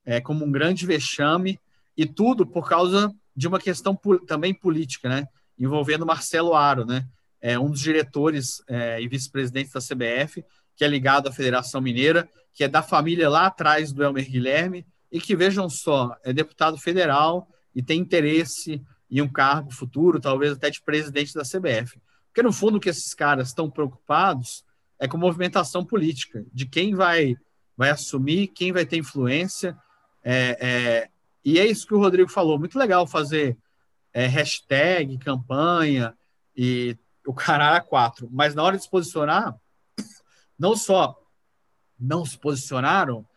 [0.05, 1.59] é, como um grande vexame
[1.95, 3.97] e tudo por causa de uma questão
[4.27, 5.27] também política, né?
[5.57, 7.07] Envolvendo Marcelo Aro, né?
[7.39, 10.43] É um dos diretores é, e vice-presidentes da CBF,
[10.75, 14.85] que é ligado à Federação Mineira, que é da família lá atrás do Elmer Guilherme,
[15.11, 20.53] e que, vejam só, é deputado federal e tem interesse em um cargo futuro, talvez
[20.53, 21.99] até de presidente da CBF.
[22.27, 24.63] Porque, no fundo, o que esses caras estão preocupados
[24.99, 27.35] é com movimentação política, de quem vai,
[27.77, 29.77] vai assumir, quem vai ter influência.
[30.23, 31.09] É, é,
[31.45, 32.57] e é isso que o Rodrigo falou.
[32.57, 33.57] Muito legal fazer
[34.13, 36.15] é, hashtag, campanha
[36.55, 36.97] e
[37.27, 38.27] o caralho a quatro.
[38.31, 39.55] Mas na hora de se posicionar,
[40.63, 41.21] não só
[41.99, 43.27] não se posicionaram,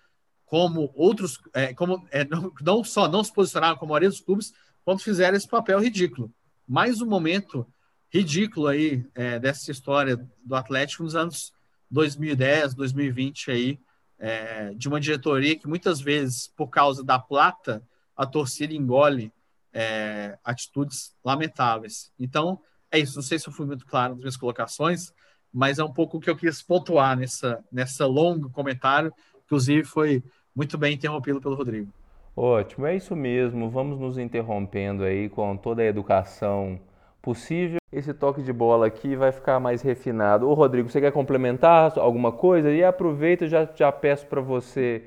[0.44, 4.20] como outros, é, como é, não, não, só não se posicionaram como a maioria dos
[4.20, 4.54] clubes,
[4.84, 6.32] quanto fizeram esse papel ridículo.
[6.68, 7.66] Mais um momento
[8.08, 11.52] ridículo aí é, dessa história do Atlético nos anos
[11.90, 13.80] 2010, 2020 aí,
[14.20, 17.82] é, de uma diretoria que muitas vezes, por causa da plata,
[18.16, 19.32] a torcida engole
[19.72, 22.12] é, atitudes lamentáveis.
[22.20, 23.16] Então, é isso.
[23.16, 25.12] Não sei se eu fui muito claro nas minhas colocações,
[25.52, 29.12] mas é um pouco o que eu quis pontuar nessa, nessa longo comentário,
[29.44, 30.22] inclusive foi
[30.54, 31.92] muito bem interrompido pelo Rodrigo.
[32.36, 33.70] Ótimo, é isso mesmo.
[33.70, 36.78] Vamos nos interrompendo aí com toda a educação
[37.22, 37.78] possível.
[37.90, 40.48] Esse toque de bola aqui vai ficar mais refinado.
[40.48, 42.70] Ô Rodrigo, você quer complementar alguma coisa?
[42.70, 45.04] E aproveita, já, já peço para você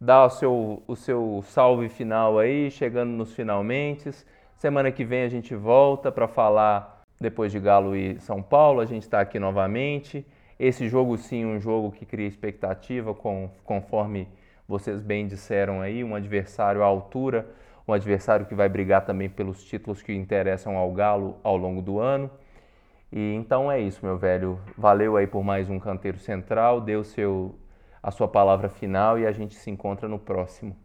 [0.00, 4.10] dar o seu, o seu salve final aí, chegando nos finalmente.
[4.56, 8.80] Semana que vem a gente volta para falar depois de Galo e São Paulo.
[8.80, 10.26] A gente está aqui novamente.
[10.58, 14.28] Esse jogo sim, um jogo que cria expectativa, com, conforme
[14.66, 17.46] vocês bem disseram aí, um adversário à altura
[17.88, 21.98] um adversário que vai brigar também pelos títulos que interessam ao Galo ao longo do
[21.98, 22.30] ano.
[23.10, 24.60] E então é isso, meu velho.
[24.76, 27.58] Valeu aí por mais um canteiro central, deu seu
[28.02, 30.76] a sua palavra final e a gente se encontra no próximo.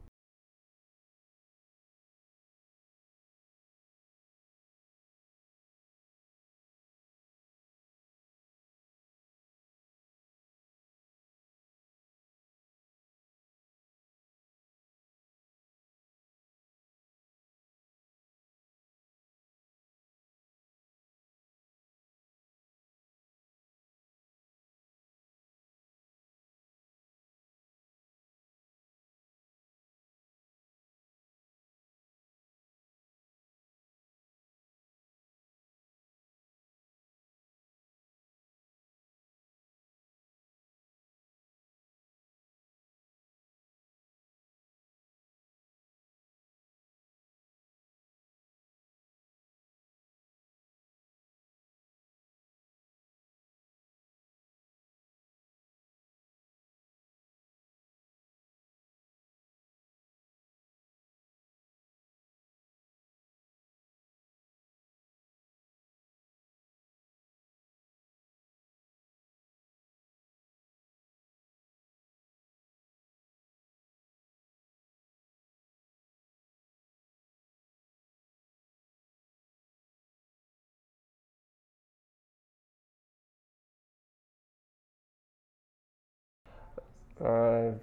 [87.23, 87.73] Ah,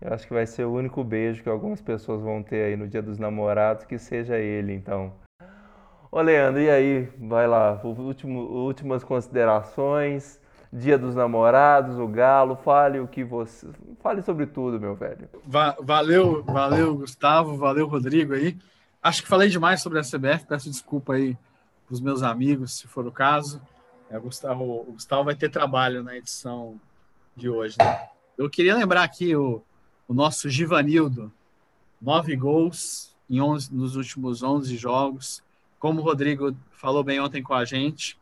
[0.00, 2.88] eu acho que vai ser o único beijo que algumas pessoas vão ter aí no
[2.88, 5.12] Dia dos Namorados, que seja ele, então.
[6.10, 7.08] Ô Leandro, e aí?
[7.18, 10.40] Vai lá, último, últimas considerações.
[10.72, 13.68] Dia dos Namorados, o Galo, fale o que você.
[14.00, 15.28] Fale sobre tudo, meu velho.
[15.80, 18.58] valeu, valeu, Gustavo, valeu, Rodrigo aí.
[19.00, 21.38] Acho que falei demais sobre a CBF, peço desculpa aí
[21.86, 23.62] para os meus amigos, se for o caso.
[24.10, 26.78] É, Gustavo, o Gustavo vai ter trabalho na edição
[27.36, 28.08] de hoje, né?
[28.36, 29.62] Eu queria lembrar aqui o,
[30.06, 31.32] o nosso Givanildo,
[32.00, 35.42] nove gols em 11, nos últimos 11 jogos.
[35.78, 38.18] Como o Rodrigo falou bem ontem com a gente,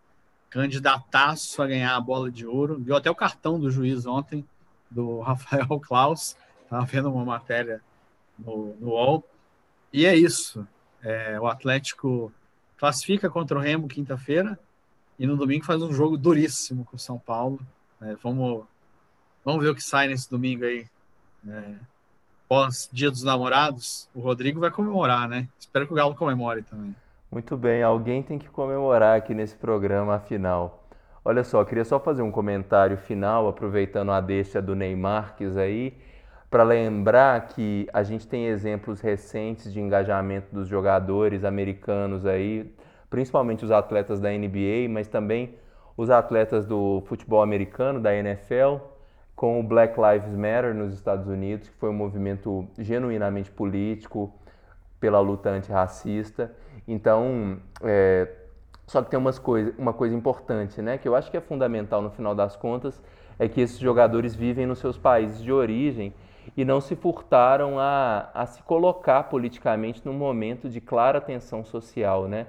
[0.49, 2.79] candidataço a ganhar a bola de ouro.
[2.79, 4.47] Deu até o cartão do juiz ontem,
[4.89, 6.37] do Rafael Klaus.
[6.63, 7.83] Estava vendo uma matéria
[8.39, 9.29] no, no UOL.
[9.93, 10.65] E é isso.
[11.03, 12.33] É, o Atlético
[12.77, 14.59] classifica contra o Remo quinta-feira
[15.19, 17.61] e no domingo faz um jogo duríssimo com o São Paulo.
[18.01, 18.65] É, vamos
[19.45, 20.87] Vamos ver o que sai nesse domingo aí.
[21.47, 21.75] É,
[22.49, 25.47] pós Dia dos Namorados, o Rodrigo vai comemorar, né?
[25.59, 26.95] Espero que o Galo comemore também.
[27.31, 30.85] Muito bem, alguém tem que comemorar aqui nesse programa, afinal.
[31.25, 35.95] Olha só, queria só fazer um comentário final, aproveitando a deixa do Neymar aí,
[36.51, 42.73] para lembrar que a gente tem exemplos recentes de engajamento dos jogadores americanos aí,
[43.11, 45.57] principalmente os atletas da NBA, mas também
[45.97, 48.77] os atletas do futebol americano, da NFL,
[49.35, 54.33] com o Black Lives Matter nos Estados Unidos, que foi um movimento genuinamente político
[55.01, 56.53] pela luta antirracista.
[56.87, 58.29] Então, é,
[58.87, 62.01] só que tem umas coisa, uma coisa importante, né, que eu acho que é fundamental
[62.01, 63.03] no final das contas,
[63.39, 66.15] é que esses jogadores vivem nos seus países de origem
[66.57, 72.29] e não se furtaram a, a se colocar politicamente num momento de clara tensão social,
[72.29, 72.47] né?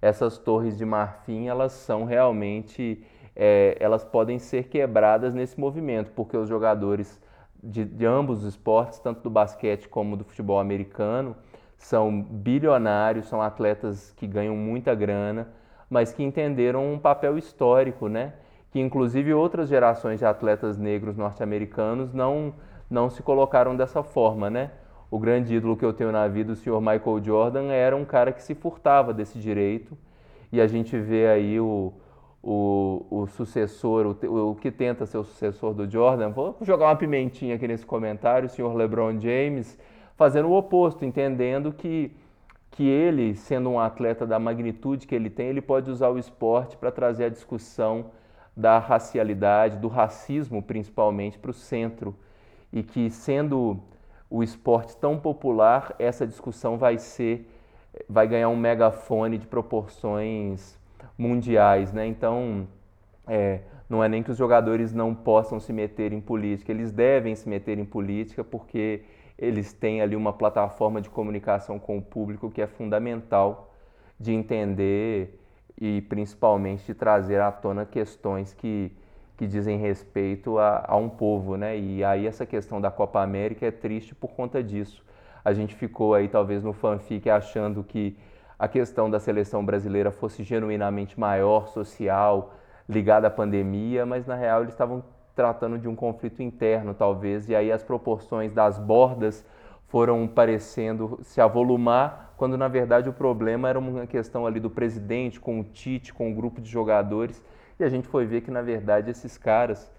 [0.00, 3.04] essas torres de marfim elas são realmente
[3.38, 7.20] é, elas podem ser quebradas nesse movimento porque os jogadores
[7.62, 11.36] de, de, ambos os esportes tanto do basquete como do futebol americano
[11.76, 15.48] são bilionários são atletas que ganham muita grana
[15.88, 18.34] mas que entenderam um papel histórico né
[18.72, 22.52] que inclusive outras gerações de atletas negros norte-americanos não
[22.90, 24.72] não se colocaram dessa forma né
[25.10, 28.32] o grande ídolo que eu tenho na vida, o senhor Michael Jordan, era um cara
[28.32, 29.96] que se furtava desse direito.
[30.52, 31.92] E a gente vê aí o,
[32.42, 36.96] o, o sucessor, o, o, que tenta ser o sucessor do Jordan, vou jogar uma
[36.96, 39.78] pimentinha aqui nesse comentário, o senhor LeBron James,
[40.16, 42.12] fazendo o oposto, entendendo que,
[42.70, 46.76] que ele, sendo um atleta da magnitude que ele tem, ele pode usar o esporte
[46.76, 48.06] para trazer a discussão
[48.56, 52.14] da racialidade, do racismo principalmente, para o centro.
[52.72, 53.78] E que sendo
[54.30, 57.48] o esporte tão popular, essa discussão vai ser,
[58.08, 60.77] vai ganhar um megafone de proporções
[61.18, 62.06] mundiais, né?
[62.06, 62.68] Então,
[63.26, 67.34] é, não é nem que os jogadores não possam se meter em política, eles devem
[67.34, 69.02] se meter em política porque
[69.36, 73.74] eles têm ali uma plataforma de comunicação com o público que é fundamental
[74.18, 75.40] de entender
[75.80, 78.92] e principalmente de trazer à tona questões que
[79.38, 81.78] que dizem respeito a, a, um povo, né?
[81.78, 85.04] E aí essa questão da Copa América é triste por conta disso.
[85.44, 88.16] A gente ficou aí talvez no fanfic achando que
[88.58, 92.54] a questão da seleção brasileira fosse genuinamente maior, social,
[92.88, 95.04] ligada à pandemia, mas na real eles estavam
[95.34, 99.46] tratando de um conflito interno, talvez, e aí as proporções das bordas
[99.86, 105.38] foram parecendo se avolumar, quando na verdade o problema era uma questão ali do presidente
[105.38, 107.42] com o Tite, com o grupo de jogadores
[107.78, 109.90] e a gente foi ver que, na verdade, esses caras,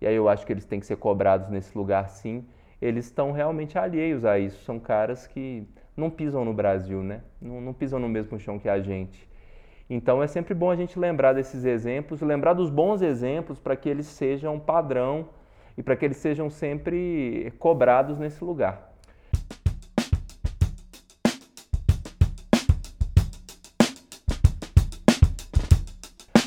[0.00, 2.44] e aí eu acho que eles têm que ser cobrados nesse lugar sim,
[2.82, 4.64] eles estão realmente alheios a isso.
[4.64, 7.22] São caras que não pisam no Brasil, né?
[7.40, 9.28] Não, não pisam no mesmo chão que a gente.
[9.88, 13.88] Então é sempre bom a gente lembrar desses exemplos, lembrar dos bons exemplos para que
[13.88, 15.28] eles sejam padrão
[15.76, 18.94] e para que eles sejam sempre cobrados nesse lugar.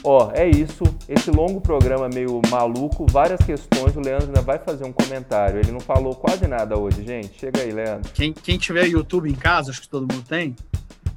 [0.03, 0.83] Ó, é isso.
[1.07, 3.95] Esse longo programa meio maluco, várias questões.
[3.95, 5.59] O Leandro ainda vai fazer um comentário.
[5.59, 7.39] Ele não falou quase nada hoje, gente.
[7.39, 8.11] Chega aí, Leandro.
[8.13, 10.55] Quem, quem tiver YouTube em casa, acho que todo mundo tem,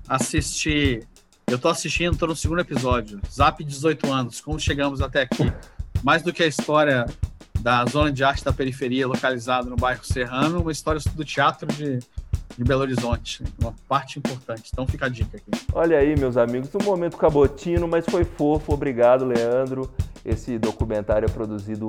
[0.09, 1.07] assistir.
[1.49, 3.21] Eu tô assistindo, tô no segundo episódio.
[3.31, 5.53] Zap 18 anos, como chegamos até aqui.
[6.03, 7.07] Mais do que a história
[7.61, 11.99] da zona de arte da periferia localizada no bairro Serrano, uma história do teatro de
[12.57, 13.45] de Belo Horizonte.
[13.61, 14.71] Uma parte importante.
[14.73, 15.51] Então fica a dica aqui.
[15.73, 18.73] Olha aí, meus amigos, um momento cabotino, mas foi fofo.
[18.73, 19.91] Obrigado, Leandro.
[20.25, 21.89] Esse documentário é produzido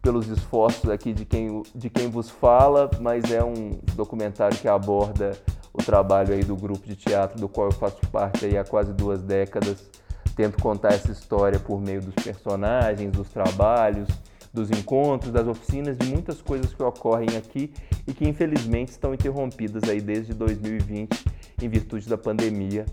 [0.00, 5.36] pelos esforços aqui de quem, de quem vos fala, mas é um documentário que aborda
[5.72, 8.92] o trabalho aí do grupo de teatro do qual eu faço parte aí há quase
[8.92, 9.90] duas décadas.
[10.36, 14.08] Tento contar essa história por meio dos personagens, dos trabalhos,
[14.52, 17.72] dos encontros, das oficinas, de muitas coisas que ocorrem aqui
[18.06, 21.24] e que infelizmente estão interrompidas aí desde 2020
[21.62, 22.84] em virtude da pandemia.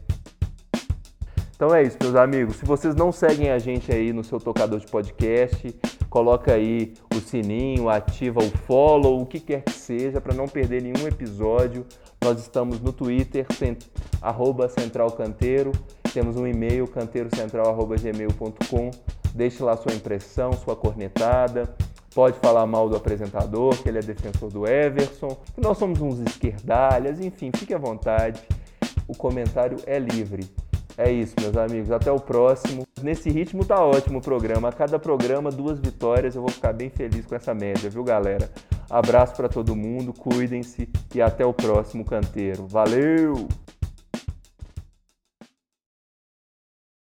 [1.56, 2.58] Então é isso, meus amigos.
[2.58, 5.74] Se vocês não seguem a gente aí no seu tocador de podcast,
[6.10, 10.82] coloca aí o sininho, ativa o follow, o que quer que seja, para não perder
[10.82, 11.86] nenhum episódio.
[12.22, 13.86] Nós estamos no Twitter, cent...
[14.78, 15.72] centralcanteiro,
[16.14, 21.74] temos um e-mail, canteirocentral.gmail.com Deixe lá sua impressão, sua cornetada.
[22.14, 26.20] Pode falar mal do apresentador, que ele é defensor do Everson, que nós somos uns
[26.20, 28.40] esquerdalhas, enfim, fique à vontade.
[29.08, 30.48] O comentário é livre.
[30.98, 31.92] É isso, meus amigos.
[31.92, 32.86] Até o próximo.
[33.02, 34.70] Nesse ritmo tá ótimo o programa.
[34.70, 36.36] A cada programa, duas vitórias.
[36.36, 38.50] Eu vou ficar bem feliz com essa média, viu, galera?
[38.90, 42.68] Abraço para todo mundo, cuidem-se e até o próximo canteiro.
[42.68, 43.48] Valeu!